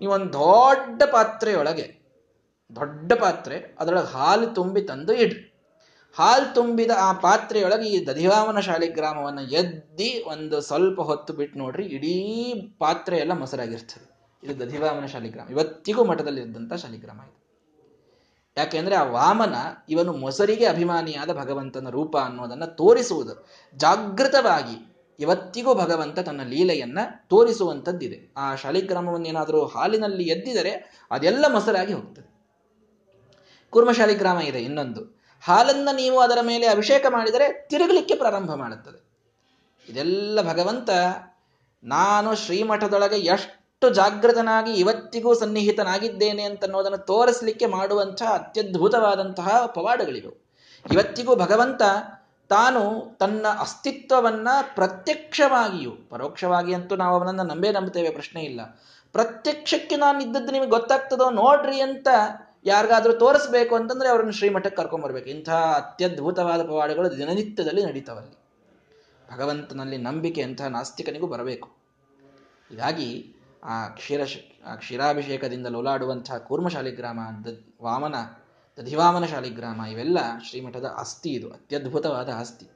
ನೀವೊಂದು 0.00 0.32
ದೊಡ್ಡ 0.32 1.02
ಪಾತ್ರೆಯೊಳಗೆ 1.12 1.97
ದೊಡ್ಡ 2.76 3.12
ಪಾತ್ರೆ, 3.12 3.76
ಅದರೊಳಗೆ 3.78 4.12
ಹಾಲು 4.12 4.46
ತುಂಬಿ 4.46 4.82
ತಂದು 4.82 5.12
ಇಡ್ರಿ. 5.12 5.44
ಹಾಲು 6.16 6.54
ತುಂಬಿದ 6.54 6.90
ಆ 6.98 7.12
ಪಾತ್ರೆಯೊಳಗೆ 7.12 7.88
ಈ 7.88 8.06
ದಧಿವಾಮನ 8.06 8.60
ಶಾಲಿಗ್ರಾಮವನ್ನು 8.60 9.42
ಎದ್ದಿ 9.42 10.24
ಒಂದು 10.28 10.60
ಸ್ವಲ್ಪ 10.60 11.00
ಹೊತ್ತು 11.00 11.32
ಬಿಟ್ಟು 11.32 11.58
ನೋಡ್ರಿ 11.58 11.84
ಇಡೀ 11.84 12.14
ಪಾತ್ರೆ 12.78 13.16
ಎಲ್ಲ 13.16 13.32
ಮೊಸರಾಗಿರ್ತದೆ. 13.32 14.18
ಇದು 14.42 14.60
ದಧಿವಾಮನ 14.60 15.06
ಶಾಲಿಗ್ರಾಮ 15.06 15.50
ಇವತ್ತಿಗೂ 15.50 16.04
ಮಠದಲ್ಲಿ 16.04 16.40
ಇದ್ದಂಥ 16.40 16.72
ಶಾಲಿಗ್ರಾಮ 16.72 17.16
ಇದು. 17.16 17.38
ಯಾಕೆಂದ್ರೆ 18.56 18.94
ಆ 18.96 19.02
ವಾಮನ 19.02 19.54
ಇವನು 19.88 20.12
ಮೊಸರಿಗೆ 20.12 20.66
ಅಭಿಮಾನಿಯಾದ 20.66 21.32
ಭಗವಂತನ 21.32 21.88
ರೂಪ 21.88 22.16
ಅನ್ನೋದನ್ನ 22.16 22.64
ತೋರಿಸುವುದು. 22.64 23.46
ಜಾಗೃತವಾಗಿ 23.76 24.96
ಇವತ್ತಿಗೂ 25.20 25.74
ಭಗವಂತ 25.74 26.18
ತನ್ನ 26.18 26.40
ಲೀಲೆಯನ್ನ 26.44 26.98
ತೋರಿಸುವಂಥದ್ದಿದೆ. 27.28 28.32
ಆ 28.36 28.54
ಶಾಲಿಗ್ರಾಮವನ್ನೇನಾದರೂ 28.54 29.66
ಹಾಲಿನಲ್ಲಿ 29.66 30.24
ಎದ್ದಿದರೆ 30.24 31.02
ಅದೆಲ್ಲ 31.10 31.44
ಮೊಸರಾಗಿ 31.52 31.92
ಹೋಗ್ತದೆ. 31.92 32.37
ಕುರ್ಮ 33.70 33.90
ಗ್ರಾಮ 34.18 34.38
ಇದೆ 34.38 34.62
ಇನ್ನೊಂದು. 34.62 35.18
ಹಾಲನ್ನು 35.44 35.96
ನೀವು 35.96 36.20
ಅದರ 36.20 36.38
ಮೇಲೆ 36.42 36.66
ಅಭಿಷೇಕ 36.66 37.06
ಮಾಡಿದರೆ 37.08 37.66
ತಿರುಗಲಿಕ್ಕೆ 37.70 38.14
ಪ್ರಾರಂಭ 38.14 38.54
ಮಾಡುತ್ತದೆ. 38.54 39.08
ಇದೆಲ್ಲ 39.88 40.42
ಭಗವಂತ 40.42 40.90
ನಾನು 41.84 42.34
ಶ್ರೀಮಠದೊಳಗೆ 42.34 43.16
ಎಷ್ಟು 43.16 43.90
ಜಾಗೃತನಾಗಿ 43.90 44.72
ಇವತ್ತಿಗೂ 44.72 45.34
ಸನ್ನಿಹಿತನಾಗಿದ್ದೇನೆ 45.34 46.42
ಅಂತ 46.42 46.64
ಅನ್ನೋದನ್ನು 46.64 46.98
ತೋರಿಸಲಿಕ್ಕೆ 46.98 47.66
ಮಾಡುವಂತಹ 47.66 48.26
ಅತ್ಯದ್ಭುತವಾದಂತಹ 48.26 49.66
ಪವಾಡಗಳಿವೆ. 49.66 50.48
ಇವತ್ತಿಗೂ 50.92 51.36
ಭಗವಂತ 51.36 51.82
ತಾನು 52.48 53.16
ತನ್ನ 53.18 53.46
ಅಸ್ತಿತ್ವವನ್ನು 53.60 54.74
ಪ್ರತ್ಯಕ್ಷವಾಗಿಯೂ, 54.74 55.90
ಪರೋಕ್ಷವಾಗಿ 55.90 56.74
ಅಂತೂ 56.74 56.96
ನಾವು 56.96 57.18
ಅವನನ್ನು 57.18 57.42
ನಂಬೇ 57.42 57.72
ನಂಬುತ್ತೇವೆ 57.72 58.10
ಪ್ರಶ್ನೆ 58.10 58.42
ಇಲ್ಲ. 58.42 58.60
ಪ್ರತ್ಯಕ್ಷಕ್ಕೆ 59.12 59.96
ನಾನು 59.96 60.22
ಇದ್ದದ್ದು 60.22 60.52
ನಿಮಗೆ 60.52 60.70
ಗೊತ್ತಾಗ್ತದೋ 60.70 61.30
ನೋಡ್ರಿ 61.30 61.80
ಅಂತ 61.80 62.08
ಯಾರಿಗಾದ್ರೂ 62.68 63.12
ತೋರಿಸ್ಬೇಕು 63.12 63.74
ಅಂತಂದ್ರೆ 63.74 64.08
ಅವರನ್ನು 64.08 64.32
ಶ್ರೀಮಠಕ್ಕೆ 64.32 64.76
ಕರ್ಕೊಂಡ್ಬರ್ಬೇಕು 64.76 65.28
ಇಂಥ 65.28 65.50
ಅತ್ಯದ್ಭುತವಾದ 65.50 66.66
ಪವಾಡಗಳು 66.66 67.16
ದಿನನಿತ್ಯದಲ್ಲಿ 67.16 67.84
ನಡೀತಾವಲ್ಲಿ 67.84 68.48
ಭಗವಂತನಲ್ಲಿ 69.34 69.96
ನಂಬಿಕೆ 69.96 70.42
ಅಂತಹ 70.42 70.66
ನಾಸ್ತಿಕನಿಗೂ 70.66 71.26
ಬರಬೇಕು. 71.26 71.68
ಹೀಗಾಗಿ 72.70 73.34
ಆ 73.64 73.88
ಕ್ಷೀರ 73.88 74.20
ಆ 74.66 74.74
ಕ್ಷೀರಾಭಿಷೇಕದಿಂದ 74.74 75.66
ಲೋಲಾಡುವಂತಹ 75.66 76.38
ಕೂರ್ಮ 76.38 76.68
ಶಾಲಿಗ್ರಾಮ 76.68 77.18
ವಾಮನ 77.82 78.14
ದಧಿವಾಮನ 78.82 79.24
ಶಾಲಿಗ್ರಾಮ 79.24 79.84
ಇವೆಲ್ಲ 79.84 80.18
ಶ್ರೀಮಠದ 80.48 80.94
ಆಸ್ತಿ 80.98 81.30
ಇದು. 81.30 81.50
ಅತ್ಯದ್ಭುತವಾದ 81.50 82.28
ಆಸ್ತಿ. 82.36 82.66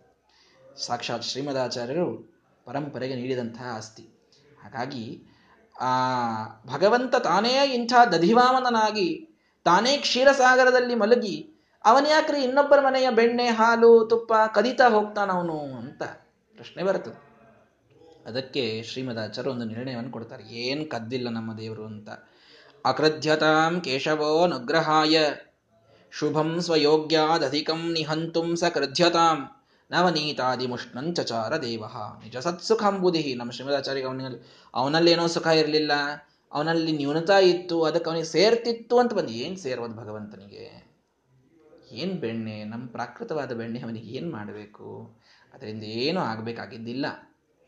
ಸಾಕ್ಷಾತ್ 0.86 1.24
ಶ್ರೀಮದಾಚಾರ್ಯರು 1.24 2.34
ಪರಂಪರೆಗೆ 2.64 3.14
ನೀಡಿದಂತಹ 3.14 3.76
ಆಸ್ತಿ. 3.76 4.02
ಹಾಗಾಗಿ 4.62 5.24
ಆ 5.80 5.90
ಭಗವಂತ 6.66 7.16
ತಾನೇ 7.16 7.74
ಇಂಥ 7.74 7.92
ದಧಿವಾಮನನಾಗಿ 8.12 9.31
ತಾನೇ 9.64 9.96
ಕ್ಷೀರಸಾಗರದಲ್ಲಿ 9.96 10.94
ಮಲಗಿ 10.94 11.36
ಅವನ್ಯಾಕ್ರಿ 11.84 12.42
ಇನ್ನೊಬ್ಬರ 12.42 12.80
ಮನೆಯ 12.80 13.10
ಬೆಣ್ಣೆ, 13.10 13.46
ಹಾಲು, 13.46 14.06
ತುಪ್ಪ 14.10 14.32
ಕದೀತಾ 14.54 14.88
ಹೋಗ್ತಾನವನು 14.88 15.58
ಅಂತ 15.58 16.02
ಪ್ರಶ್ನೆ 16.56 16.82
ಬರ್ತದೆ. 16.82 17.32
ಅದಕ್ಕೆ 18.26 18.82
ಶ್ರೀಮದಾಚಾರ್ಯ 18.82 19.50
ಒಂದು 19.50 19.64
ನಿರ್ಣಯವನ್ನು 19.64 20.10
ಕೊಡ್ತಾರೆ. 20.10 20.44
ಏನ್ 20.44 20.90
ಕದ್ದಿಲ್ಲ 20.90 21.28
ನಮ್ಮ 21.28 21.58
ದೇವರು 21.58 21.84
ಅಂತ. 21.86 22.10
ಅಕೃಧ್ಯತಾಂ 22.84 23.80
ಕೇಶವೋ 23.80 24.46
ನುಗ್ರಹಾಯ 24.46 25.16
ಶುಭಂ 26.12 26.60
ಸ್ವಯೋಗ್ಯಾದಧಿಕಂ 26.60 27.92
ನಿಹಂತುಂ 27.92 28.56
ಸ 28.56 28.64
ಕೃಧ್ಯತಾಂ 28.64 29.38
ನವನೀತಾದಿಮುಷ್ಣಂಚಚಾರ 29.90 31.56
ದೇವ 31.56 31.84
ನಿಜ 32.24 32.36
ಸತ್ಸುಖಂಬುದಿಹಿ 32.36 33.34
ನಮ್ಮ 33.34 33.50
ಶ್ರೀಮದಾಚಾರ್ಯ 33.50 34.02
ಅವನಲ್ಲಿ 34.02 34.40
ಅವನಲ್ಲೇನೋ 34.74 35.26
ಸುಖ 35.26 35.46
ಇರಲಿಲ್ಲ. 35.46 35.92
ಅವನಲ್ಲಿ 36.52 36.92
ನ್ಯೂನತಾ 36.92 37.38
ಇತ್ತು, 37.38 37.84
ಅದಕ್ಕೆ 37.84 38.10
ಅವನಿಗೆ 38.10 38.26
ಸೇರ್ತಿತ್ತು 38.26 38.98
ಅಂತ 38.98 39.12
ಬಂದು 39.14 39.28
ಏನು 39.28 39.56
ಸೇರೋದು 39.56 39.94
ಭಗವಂತನಿಗೆ? 39.94 40.92
ಏನು 41.92 42.14
ಬೆಣ್ಣೆ? 42.14 42.64
ನಮ್ಮ 42.64 42.88
ಪ್ರಾಕೃತವಾದ 42.88 43.52
ಬೆಣ್ಣೆ 43.52 43.80
ಅವನಿಗೆ 43.80 44.08
ಏನು 44.08 44.32
ಮಾಡಬೇಕು? 44.32 45.16
ಅದರಿಂದ 45.54 45.82
ಏನೂ 45.82 46.20
ಆಗಬೇಕಾಗಿದ್ದಿಲ್ಲ. 46.20 47.06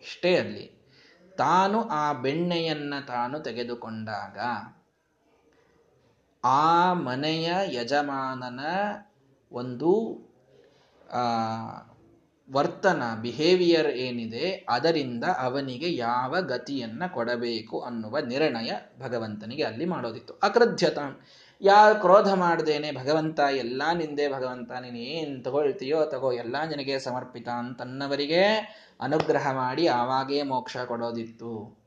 ಇಷ್ಟೇ 0.01 0.37
ಅಲ್ಲಿ. 0.37 0.85
ತಾನು 1.39 1.83
ಆ 1.83 2.13
ಬೆಣ್ಣೆಯನ್ನು 2.13 3.07
ತಾನು 3.07 3.41
ತೆಗೆದುಕೊಂಡಾಗ 3.41 4.39
ಆ 6.45 6.93
ಮನೆಯ 6.93 7.53
ಯಜಮಾನನ 7.73 8.61
ಒಂದು 9.53 9.91
ವರ್ತನ 12.51 13.03
ಬಿಹೇವಿಯರ್ 13.23 13.87
ಏನಿದೆ, 13.87 14.67
ಅದರಿಂದ 14.69 15.25
ಅವನಿಗೆ 15.39 15.97
ಯಾವ 15.97 16.41
ಗತಿಯನ್ನ 16.41 17.03
ಕೊಡಬೇಕು 17.07 17.81
ಅನ್ನುವ 17.81 18.19
ನಿರ್ಣಯ 18.19 18.71
ಭಗವಂತನಿಗೆ 19.01 19.63
ಅಲ್ಲಿ 19.63 19.85
ಮಾಡೋದಿತ್ತು. 19.85 20.35
ಅಕೃಧ್ಯತಾಂ 20.43 21.21
ಯಾರು 21.63 22.01
ಕ್ರೋಧ 22.01 22.29
ಮಾಡ್ದೇನೆ 22.35 22.93
ಭಗವಂತ, 22.93 23.41
ಎಲ್ಲ 23.41 23.83
ನಿಂದೆ 23.95 24.29
ಭಗವಂತ, 24.29 24.73
ನೀನು 24.81 24.97
ಏನ್ 24.97 25.45
ತಗೊಳ್ತೀಯೋ 25.45 26.05
ತಗೋ, 26.05 26.33
ಎಲ್ಲ 26.33 26.57
ನಿನಗೆ 26.69 26.99
ಸಮರ್ಪಿತ 26.99 27.49
ಅಂತನ್ನವರಿಗೆ 27.49 28.43
ಅನುಗ್ರಹ 29.01 29.53
ಮಾಡಿ 29.53 29.87
ಆವಾಗೇ 29.87 30.43
ಮೋಕ್ಷ 30.43 30.77
ಕೊಡೋದಿತ್ತು. 30.77 31.85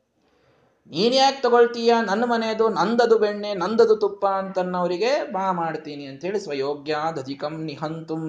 ನೀನ್ 0.91 1.13
ಯಾಕೆ 1.13 1.41
ತಗೊಳ್ತೀಯ? 1.41 1.93
ನನ್ನ 2.05 2.23
ಮನೆಯದು 2.25 2.69
ನಂದದು 2.69 3.19
ಬೆಣ್ಣೆ, 3.19 3.53
ನಂದದು 3.53 3.95
ತುಪ್ಪ 3.95 4.25
ಅಂತನ್ನವರಿಗೆ 4.27 5.31
ಬಾ 5.31 5.51
ಮಾಡ್ತೀನಿ 5.51 6.05
ಅಂತೇಳಿ 6.05 6.39
ಸ್ವಯೋಗ್ಯಾದಧಿಕಂ 6.39 7.65
ನಿಹಂತುಂ. 7.65 8.25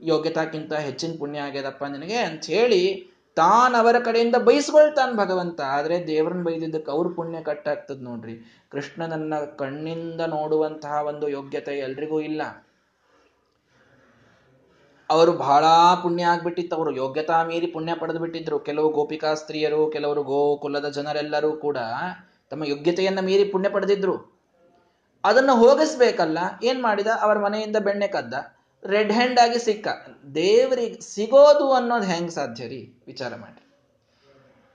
ಯೋಗ್ಯತಾಕ್ಕಿಂತ 0.00 0.72
ಹೆಚ್ಚಿನ 0.72 1.14
ಪುಣ್ಯ 1.18 1.40
ಆಗ್ಯದಪ್ಪ 1.40 1.84
ನಿನಗೆ 1.84 2.16
ಅಂತ 2.16 2.44
ಹೇಳಿ 2.44 3.10
ತಾನ್ 3.36 3.74
ಅವರ 3.74 3.96
ಕಡೆಯಿಂದ 4.04 4.36
ಬೈಸ್ಕೊಳ್ತಾನ 4.36 5.16
ಭಗವಂತ. 5.16 5.60
ಆದ್ರೆ 5.60 6.06
ದೇವ್ರನ್ನ 6.06 6.42
ಬೈದಿದ್ದಕ್ಕೆ 6.42 6.90
ಅವ್ರ 6.90 7.12
ಪುಣ್ಯ 7.16 7.42
ಕಟ್ಟಾಗ್ತದ 7.42 8.02
ನೋಡ್ರಿ. 8.02 8.66
ಕೃಷ್ಣನನ್ನ 8.70 9.34
ಕಣ್ಣಿಂದ 9.58 10.20
ನೋಡುವಂತಹ 10.20 10.92
ಒಂದು 11.06 11.28
ಯೋಗ್ಯತೆ 11.28 11.72
ಎಲ್ರಿಗೂ 11.78 12.20
ಇಲ್ಲ. 12.20 12.66
ಅವರು 15.10 15.32
ಬಹಳ 15.32 15.64
ಪುಣ್ಯ 16.02 16.24
ಆಗ್ಬಿಟ್ಟಿತ್ತು. 16.24 16.76
ಅವರು 16.76 16.96
ಯೋಗ್ಯತಾ 16.96 17.44
ಮೀರಿ 17.44 17.66
ಪುಣ್ಯ 17.66 17.94
ಪಡೆದು 17.94 18.18
ಬಿಟ್ಟಿದ್ರು. 18.18 18.58
ಕೆಲವು 18.58 18.92
ಗೋಪಿಕಾ 18.92 19.34
ಸ್ತ್ರೀಯರು, 19.34 19.90
ಕೆಲವರು 19.90 20.22
ಗೋಕುಲದ 20.22 20.88
ಜನರೆಲ್ಲರೂ 20.88 21.52
ಕೂಡ 21.52 21.76
ತಮ್ಮ 22.50 22.64
ಯೋಗ್ಯತೆಯನ್ನ 22.64 23.20
ಮೀರಿ 23.20 23.44
ಪುಣ್ಯ 23.44 23.68
ಪಡೆದಿದ್ರು. 23.68 24.38
ಅದನ್ನ 25.24 25.50
ಹೋಗಿಸ್ಬೇಕಲ್ಲ. 25.52 26.38
ಏನ್ 26.62 26.82
ಮಾಡಿದ? 26.82 27.06
ಅವರ 27.20 27.38
ಮನೆಯಿಂದ 27.38 27.76
ಬೆಣ್ಣೆ 27.76 28.08
ಕದ್ದ. 28.08 28.34
ರೆಡ್ 28.86 29.12
ಹ್ಯಾಂಡ್ 29.12 29.40
ಆಗಿ 29.40 29.58
ಸಿಕ್ಕ. 29.58 29.88
ದೇವರಿಗೆ 30.34 31.00
ಸಿಗೋದು 31.00 31.72
ಅನ್ನೋದು 31.72 32.04
ಹೆಂಗ್ 32.04 32.30
ಸಾಧ್ಯ 32.30 32.68
ರೀ? 32.68 33.02
ವಿಚಾರ 33.06 33.34
ಮಾಡಿ 33.34 33.60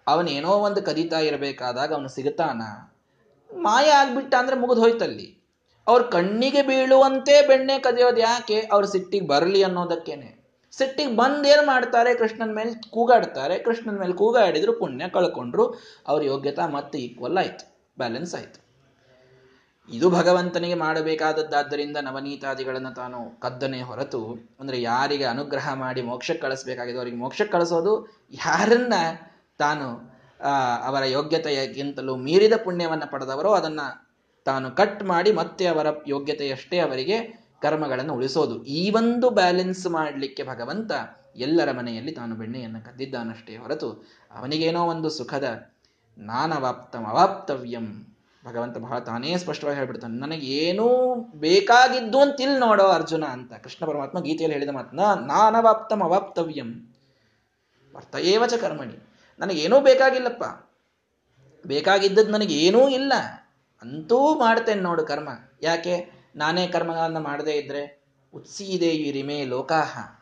ಅವನೇನೋ 0.07 0.49
ಒಂದು 0.49 0.81
ಕದೀತಾ 0.81 1.19
ಇರಬೇಕಾದಾಗ 1.19 1.93
ಅವನು 1.93 2.07
ಸಿಗುತ್ತಾನ? 2.07 2.61
ಮಾಯ 3.57 3.89
ಆಗ್ಬಿಟ್ಟ 3.89 4.35
ಅಂದ್ರೆ 4.35 4.57
ಮುಗಿದು 4.57 4.81
ಹೋಯ್ತಲ್ಲಿ. 4.81 5.43
ಅವ್ರ 5.87 6.01
ಕಣ್ಣಿಗೆ 6.01 6.61
ಬೀಳುವಂತೆ 6.61 7.47
ಬೆಣ್ಣೆ 7.47 7.79
ಕದಿಯೋದು 7.79 8.17
ಯಾಕೆ? 8.17 8.69
ಅವ್ರ 8.71 8.85
ಸಿಟ್ಟಿಗೆ 8.85 9.27
ಬರಲಿ 9.27 9.63
ಅನ್ನೋದಕ್ಕೇನೆ. 9.63 10.39
ಸಿಟ್ಟಿಗೆ 10.71 11.15
ಬಂದ್ 11.15 11.47
ಏನ್ 11.47 11.67
ಮಾಡ್ತಾರೆ? 11.67 12.15
ಕೃಷ್ಣನ 12.15 12.51
ಮೇಲೆ 12.53 12.89
ಕೂಗಾಡ್ತಾರೆ. 12.89 13.59
ಕೃಷ್ಣನ 13.59 13.99
ಮೇಲೆ 13.99 14.13
ಕೂಗಾಡಿದ್ರು 14.13 14.73
ಪುಣ್ಯ 14.73 15.09
ಕಳ್ಕೊಂಡ್ರು. 15.09 15.81
ಅವ್ರ 16.07 16.23
ಯೋಗ್ಯತಾ 16.23 16.67
ಮತ್ತೆ 16.67 16.99
ಈಕ್ವಲ್ 16.99 17.37
ಆಯ್ತು. 17.37 17.77
ಬ್ಯಾಲೆನ್ಸ್ 17.97 18.35
ಆಯ್ತು. 18.35 18.68
ಇದು 19.91 20.09
ಭಗವಂತನಿಗೆ 20.09 20.73
ಮಾಡಬೇಕಾದದ್ದಾದ್ದರಿಂದ 20.73 21.97
ನವನೀತಾದಿಗಳನ್ನು 21.97 22.95
ತಾನು 22.95 23.39
ಕದ್ದನೆ 23.39 23.81
ಹೊರತು, 23.81 24.21
ಅಂದ್ರೆ 24.59 24.81
ಯಾರಿಗೆ 24.81 25.23
ಅನುಗ್ರಹ 25.23 25.73
ಮಾಡಿ 25.73 26.01
ಮೋಕ್ಷಕ್ಕೆ 26.01 26.41
ಕಳಿಸಬೇಕಾಗಿದೆ 26.41 26.97
ಅವರಿಗೆ 26.97 27.17
ಮೋಕ್ಷಕ್ಕೆ 27.17 27.51
ಕಳಿಸೋದು 27.51 27.93
ಯಾರನ್ನ 28.31 28.93
ತಾನು 29.57 29.87
ಅವರ 30.85 31.03
ಯೋಗ್ಯತೆಯಗಿಂತಲೂ 31.03 32.15
ಮೀರಿದ 32.15 32.53
ಪುಣ್ಯವನ್ನು 32.63 33.11
ಪಡೆದವರೋ 33.11 33.51
ಅದನ್ನ 33.51 33.79
ತಾನು 34.45 34.71
ಕಟ್ 34.71 35.03
ಮಾಡಿ 35.03 35.31
ಮತ್ತೆ 35.31 35.67
ಅವರ 35.67 35.87
ಯೋಗ್ಯತೆಯಷ್ಟೇ 36.07 36.77
ಅವರಿಗೆ 36.79 37.17
ಕರ್ಮಗಳನ್ನು 37.61 38.13
ಉಳಿಸೋದು. 38.13 38.63
ಈ 38.63 38.91
ಒಂದು 38.91 39.29
ಬ್ಯಾಲೆನ್ಸ್ 39.29 39.87
ಮಾಡಲಿಕ್ಕೆ 39.87 40.43
ಭಗವಂತ 40.43 40.91
ಎಲ್ಲರ 41.35 41.71
ಮನೆಯಲ್ಲಿ 41.71 42.11
ತಾನು 42.11 42.35
ಬೆಣ್ಣೆಯನ್ನು 42.35 42.85
ಕದ್ದಿದ್ದಾನಷ್ಟೇ 42.85 43.57
ಹೊರತು 43.57 43.89
ಅವನಿಗೇನೋ 44.31 44.83
ಒಂದು 44.85 45.09
ಸುಖದ 45.09 45.47
ನಾನವಾಪ್ತಂ 46.17 47.03
ಅವಾಪ್ತವ್ಯಂ 47.05 47.87
ಭಗವಂತ 48.45 48.77
ಬಹಳ 48.77 48.99
ತಾನೇ 48.99 49.37
ಸ್ಪಷ್ಟವಾಗಿ 49.37 49.77
ಹೇಳ್ಬಿಡ್ತಾನೆ 49.77 50.19
ನನಗೆ 50.19 50.45
ಏನೂ 50.45 51.15
ಬೇಕಾಗಿದ್ದು 51.35 52.19
ಅಂತ 52.19 52.41
ಇಲ್ಲಿ 52.41 52.59
ನೋಡೋ 52.59 52.83
ಅರ್ಜುನ 52.83 53.23
ಅಂತ. 53.25 53.53
ಕೃಷ್ಣ 53.53 53.85
ಪರಮಾತ್ಮ 53.85 54.19
ಗೀತೆಯಲ್ಲಿ 54.19 54.53
ಹೇಳಿದ 54.57 54.69
ಮಾತನ್ನ, 54.69 54.99
ನಾನವಾಪ್ತಂ 55.27 56.03
ಅವಾಪ್ತವ್ಯಂ. 56.03 56.95
ಅರ್ಥ 57.95 58.15
ಏವಚ 58.15 58.53
ಕರ್ಮಣಿ. 58.53 59.07
ನನಗೇನೂ 59.39 59.79
ಬೇಕಾಗಿಲ್ಲಪ್ಪ. 59.79 60.71
ಬೇಕಾಗಿದ್ದದ್ದು 61.67 62.31
ನನಗೇನೂ 62.31 62.89
ಇಲ್ಲ. 62.89 63.13
ಅಂತೂ 63.81 64.35
ಮಾಡ್ತೇನೆ 64.35 64.81
ನೋಡು 64.81 65.05
ಕರ್ಮ. 65.05 65.29
ಯಾಕೆ? 65.61 66.11
ನಾನೇ 66.35 66.67
ಕರ್ಮಗಳನ್ನು 66.67 67.19
ಮಾಡದೇ 67.19 67.51
ಇದ್ರೆ 67.51 68.03
ಉತ್ಸೀದೇ 68.33 69.11
ರಿಮೇ 69.11 69.45
ಲೋಕಾಹ. 69.45 70.19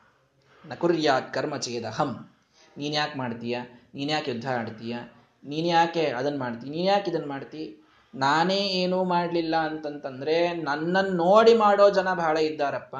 ನಕುರ್ಯಾ 0.66 1.20
ಕರ್ಮ 1.20 1.54
ಹಂ 1.90 2.30
ನೀನ್ಯಾಕೆ 2.78 3.18
ಮಾಡ್ತೀಯ? 3.18 3.60
ನೀನ್ಯಾಕೆ 3.96 4.32
ಯುದ್ಧ 4.32 4.50
ಆಡ್ತೀಯ? 4.50 4.98
ನೀನ್ಯಾಕೆ 5.44 6.06
ಅದನ್ನ 6.06 6.40
ಮಾಡ್ತೀಯ 6.40 6.72
ನೀನು 6.72 6.84
ಯಾಕೆ 6.84 7.12
ಇದನ್ನ 7.12 7.30
ಮಾಡ್ತಿ? 7.30 7.77
ನಾನೇ 8.16 8.58
ಏನೂ 8.58 9.04
ಮಾಡಲಿಲ್ಲ 9.04 9.56
ಅಂತಂತಂದ್ರೆ 9.56 10.54
ನನ್ನನ್ನು 10.54 11.14
ನೋಡಿ 11.16 11.54
ಮಾಡೋ 11.54 11.90
ಜನ 11.90 12.14
ಬಹಳ 12.14 12.38
ಇದ್ದಾರಪ್ಪ. 12.38 12.96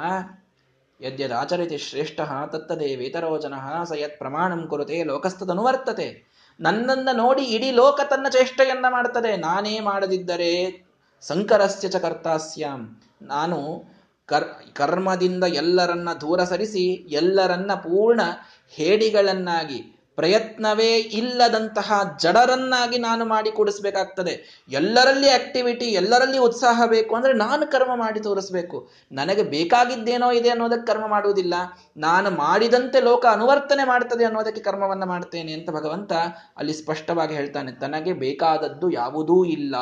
ಯದ್ಯದ 1.02 1.32
ಆಚರಿತಿ 1.32 1.78
ಶ್ರೇಷ್ಠ 1.78 2.22
ತತ್ತದೇವೇತರೋ 2.22 3.38
ಜನ 3.38 3.54
ಸಯತ್ 3.84 4.02
ಯತ್ 4.02 4.18
ಪ್ರಮಾಣಂ 4.18 4.68
ಕುರುತೆ 4.68 5.04
ಲೋಕಸ್ಥದನುವರ್ತತೆ 5.04 6.26
ನನ್ನನ್ನು 6.60 7.18
ನೋಡಿ 7.18 7.42
ಇಡೀ 7.42 7.72
ಲೋಕ 7.72 8.02
ತನ್ನ 8.10 8.28
ಚೇಷ್ಟೆಯನ್ನ 8.30 8.86
ಮಾಡ್ತದೆ. 8.90 9.38
ನಾನೇ 9.38 9.80
ಮಾಡದಿದ್ದರೆ 9.80 10.86
ಸಂಕರಸ್ಯ 11.22 11.88
ಚ 11.88 11.96
ಕರ್ತಾಸ್ಯಾಂ. 11.96 13.02
ನಾನು 13.22 13.84
ಕರ್, 14.26 14.76
ಕರ್ಮದಿಂದ 14.76 15.44
ಎಲ್ಲರನ್ನ 15.44 16.10
ದೂರ 16.22 16.44
ಸರಿಸಿ 16.44 16.94
ಎಲ್ಲರನ್ನ 16.94 17.74
ಪೂರ್ಣ 17.74 18.22
ಹೇಡಿಗಳನ್ನಾಗಿ 18.70 19.97
ಪ್ರಯತ್ನವೇ 20.18 20.92
ಇಲ್ಲದಂತಹ 21.20 22.18
ಜಡರನ್ನಾಗಿ 22.22 22.98
ನಾನು 22.98 23.26
ಮಾಡಿ 23.26 23.52
ಕೊಡಿಸ್ಬೇಕಾಗ್ತದೆ. 23.52 24.34
ಎಲ್ಲರಲ್ಲಿ 24.70 25.30
ಆಕ್ಟಿವಿಟಿ 25.30 25.86
ಎಲ್ಲರಲ್ಲಿ 25.86 26.38
ಉತ್ಸಾಹ 26.38 26.86
ಬೇಕು 26.86 27.16
ಅಂದ್ರೆ 27.16 27.34
ನಾನು 27.34 27.72
ಕರ್ಮ 27.72 27.96
ಮಾಡಿ 27.96 28.20
ತೋರಿಸ್ಬೇಕು. 28.20 28.90
ನನಗೆ 29.12 29.44
ಬೇಕಾಗಿದ್ದೇನೋ 29.44 30.32
ಇದೆ 30.32 30.50
ಅನ್ನೋದಕ್ಕೆ 30.50 30.88
ಕರ್ಮ 30.88 31.08
ಮಾಡುವುದಿಲ್ಲ. 31.08 31.54
ನಾನು 31.98 32.32
ಮಾಡಿದಂತೆ 32.32 33.02
ಲೋಕ 33.02 33.26
ಅನುವರ್ತನೆ 33.32 33.84
ಮಾಡ್ತದೆ 33.84 34.26
ಅನ್ನೋದಕ್ಕೆ 34.26 34.62
ಕರ್ಮವನ್ನು 34.62 35.06
ಮಾಡ್ತೇನೆ 35.06 35.54
ಅಂತ 35.54 35.70
ಭಗವಂತ 35.70 36.14
ಅಲ್ಲಿ 36.58 36.74
ಸ್ಪಷ್ಟವಾಗಿ 36.74 37.36
ಹೇಳ್ತಾನೆ. 37.36 37.72
ತನಗೆ 37.72 38.14
ಬೇಕಾದದ್ದು 38.14 38.90
ಯಾವುದೂ 38.92 39.46
ಇಲ್ಲ 39.46 39.78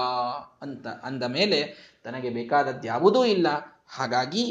ಅಂತ 0.61 0.87
ಅಂದ 0.87 1.23
ಮೇಲೆ 1.23 1.61
ತನಗೆ 2.03 2.29
ಬೇಕಾದದ್ದು 2.29 2.87
ಯಾವುದೂ 2.87 3.25
ಇಲ್ಲ. 3.25 3.47
ಹಾಗಾಗಿ 3.89 4.45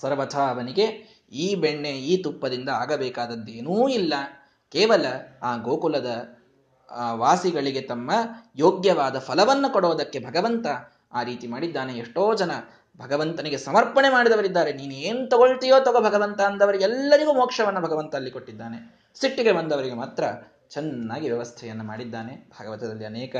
ಸರ್ವಥ 0.00 0.36
ಅವನಿಗೆ 0.36 0.86
ಈ 1.32 1.54
ಬೆಣ್ಣೆ, 1.54 1.90
ಈ 1.90 2.22
ತುಪ್ಪದಿಂದ 2.22 2.68
ಆಗಬೇಕಾದದ್ದೇನೂ 2.68 3.88
ಇಲ್ಲ. 3.88 4.14
ಕೇವಲ 4.72 5.06
ಆ 5.42 5.56
ಗೋಕುಲದ 5.56 6.10
ವಾಸಿಗಳಿಗೆ 7.14 7.80
ತಮ್ಮ 7.80 8.10
ಯೋಗ್ಯವಾದ 8.56 9.18
ಫಲವನ್ನು 9.18 9.72
ಕೊಡೋದಕ್ಕೆ 9.72 10.18
ಭಗವಂತ 10.18 10.66
ಆ 11.12 11.22
ರೀತಿ 11.22 11.46
ಮಾಡಿದ್ದಾನೆ. 11.46 11.92
ಎಷ್ಟೋ 11.92 12.34
ಜನ 12.34 12.50
ಭಗವಂತನಿಗೆ 12.98 13.58
ಸಮರ್ಪಣೆ 13.58 14.08
ಮಾಡಿದವರಿದ್ದಾರೆ. 14.08 14.72
ನೀನು 14.72 14.92
ಏನು 14.92 15.28
ತಗೊಳ್ತೀಯೋ 15.28 15.80
ತಗೋ 15.80 16.00
ಭಗವಂತ 16.00 16.40
ಅಂದವರಿಗೆಲ್ಲರಿಗೂ 16.40 17.32
ಮೋಕ್ಷವನ್ನು 17.32 17.80
ಭಗವಂತ 17.80 18.14
ಅಲ್ಲಿ 18.14 18.30
ಕೊಟ್ಟಿದ್ದಾನೆ. 18.30 19.10
ಸಿಟ್ಟಿಗೆ 19.20 19.52
ಬಂದವರಿಗೆ 19.52 19.94
ಮಾತ್ರ 19.94 20.24
ಚೆನ್ನಾಗಿ 20.70 21.30
ವ್ಯವಸ್ಥೆಯನ್ನು 21.30 21.84
ಮಾಡಿದ್ದಾನೆ. 21.84 22.50
ಭಾಗವತದಲ್ಲಿ 22.60 23.04
ಅನೇಕ 23.04 23.36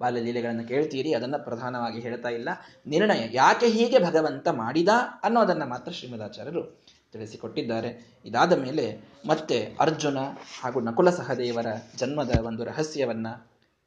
ಬಾಲ್ಯಲೀಲೆಗಳನ್ನು 0.00 0.68
ಕೇಳ್ತೀರಿ. 0.68 1.14
ಅದನ್ನು 1.14 1.44
ಪ್ರಧಾನವಾಗಿ 1.44 2.00
ಹೇಳ್ತಾ 2.00 2.28
ಇಲ್ಲ. 2.28 2.48
ನಿರ್ಣಯ 2.86 3.28
ಯಾಕೆ 3.32 3.66
ಹೀಗೆ 3.66 3.98
ಭಗವಂತ 3.98 4.48
ಮಾಡಿದ 4.48 4.88
ಅನ್ನೋದನ್ನು 5.22 5.66
ಮಾತ್ರ 5.66 5.92
ಶ್ರೀಮದಾಚಾರ್ಯರು 5.92 6.85
ತಿಳಿಸಿಕೊಟ್ಟಿದ್ದಾರೆ. 7.16 8.20
ಇದಾದ 8.24 8.52
ಮೇಲೆ 8.52 9.00
ಮತ್ತೆ 9.28 9.76
ಅರ್ಜುನ 9.80 10.18
ಹಾಗೂ 10.62 10.80
ನಕುಲ 10.80 11.10
ಸಹದೇವರ 11.10 11.66
ಜನ್ಮದ 11.96 12.30
ಒಂದು 12.44 12.64
ರಹಸ್ಯವನ್ನ 12.64 13.26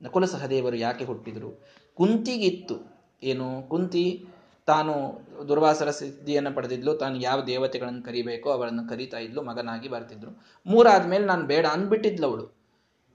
ನಕುಲ 0.01 0.25
ಸಹದೇವರು 0.25 0.75
ಯಾಕೆ 0.75 1.05
ಹುಟ್ಟಿದ್ರು? 1.05 1.63
ಕುಂತಿಗಿತ್ತು. 1.93 2.99
ಏನು? 3.23 3.69
ಕುಂತಿ 3.69 4.25
ತಾನು 4.65 5.21
ದುರ್ವಾಸರ 5.47 5.89
ಸಿದ್ಧಿಯನ್ನು 5.89 6.53
ಪಡೆದಿದ್ಲು. 6.53 6.93
ತಾನು 6.93 7.15
ಯಾವ 7.15 7.43
ದೇವತೆಗಳನ್ನು 7.43 8.03
ಕರಿಬೇಕೋ 8.03 8.51
ಅವಳನ್ನು 8.51 8.89
ಕರೀತಾ 8.89 9.17
ಇದ್ಲು, 9.17 9.41
ಮಗನಾಗಿ 9.41 9.89
ಬರ್ತಿದ್ರು. 9.89 10.45
ಮೂರಾದ್ಮೇಲೆ 10.65 11.25
ನಾನು 11.25 11.45
ಬೇಡ 11.45 11.65
ಅಂದ್ಬಿಟ್ಟಿದ್ಲು 11.65 12.27
ಅವಳು. 12.27 12.59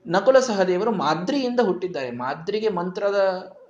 ನಕುಲ 0.07 0.38
ಸಹದೇವರು 0.38 0.92
ಮಾದ್ರಿಯಿಂದ 0.92 1.61
ಹುಟ್ಟಿದ್ದಾರೆ. 1.62 2.11
ಮಾದ್ರಿಗೆ 2.11 2.68
ಮಂತ್ರದ 2.68 3.18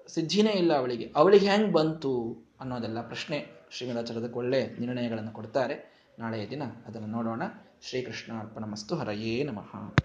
ಸಿದ್ಧಿನೇ 0.08 0.50
ಇಲ್ಲ 0.50 0.76
ಅವಳಿಗೆ. 0.76 1.12
ಅವಳಿಗೆ 1.16 1.46
ಹೆಂಗ್ 1.46 1.72
ಬಂತು 1.72 2.44
ಅನ್ನೋದೆಲ್ಲ 2.60 3.00
ಪ್ರಶ್ನೆ 3.00 3.46
ಶ್ರೀಮದಾಚಾರ್ಯದಕ್ಕೆ 3.70 4.38
ಒಳ್ಳೆ 4.38 4.66
ನಿರ್ಣಯಗಳನ್ನು 4.80 5.30
ಕೊಡ್ತಾರೆ. 5.30 5.93
ನಾಳೆಯ 6.18 6.48
ದಿನ 6.50 6.62
ಅದನ್ನು 6.86 7.06
ನೋಡೋಣ. 7.06 7.42
ಶ್ರೀಕೃಷ್ಣ 7.82 8.38
ಅರ್ಪಣ 8.38 8.64
ಮಸ್ತು. 8.64 8.96
ಹರಯೇ 8.96 9.42
ನಮಃ. 9.42 9.92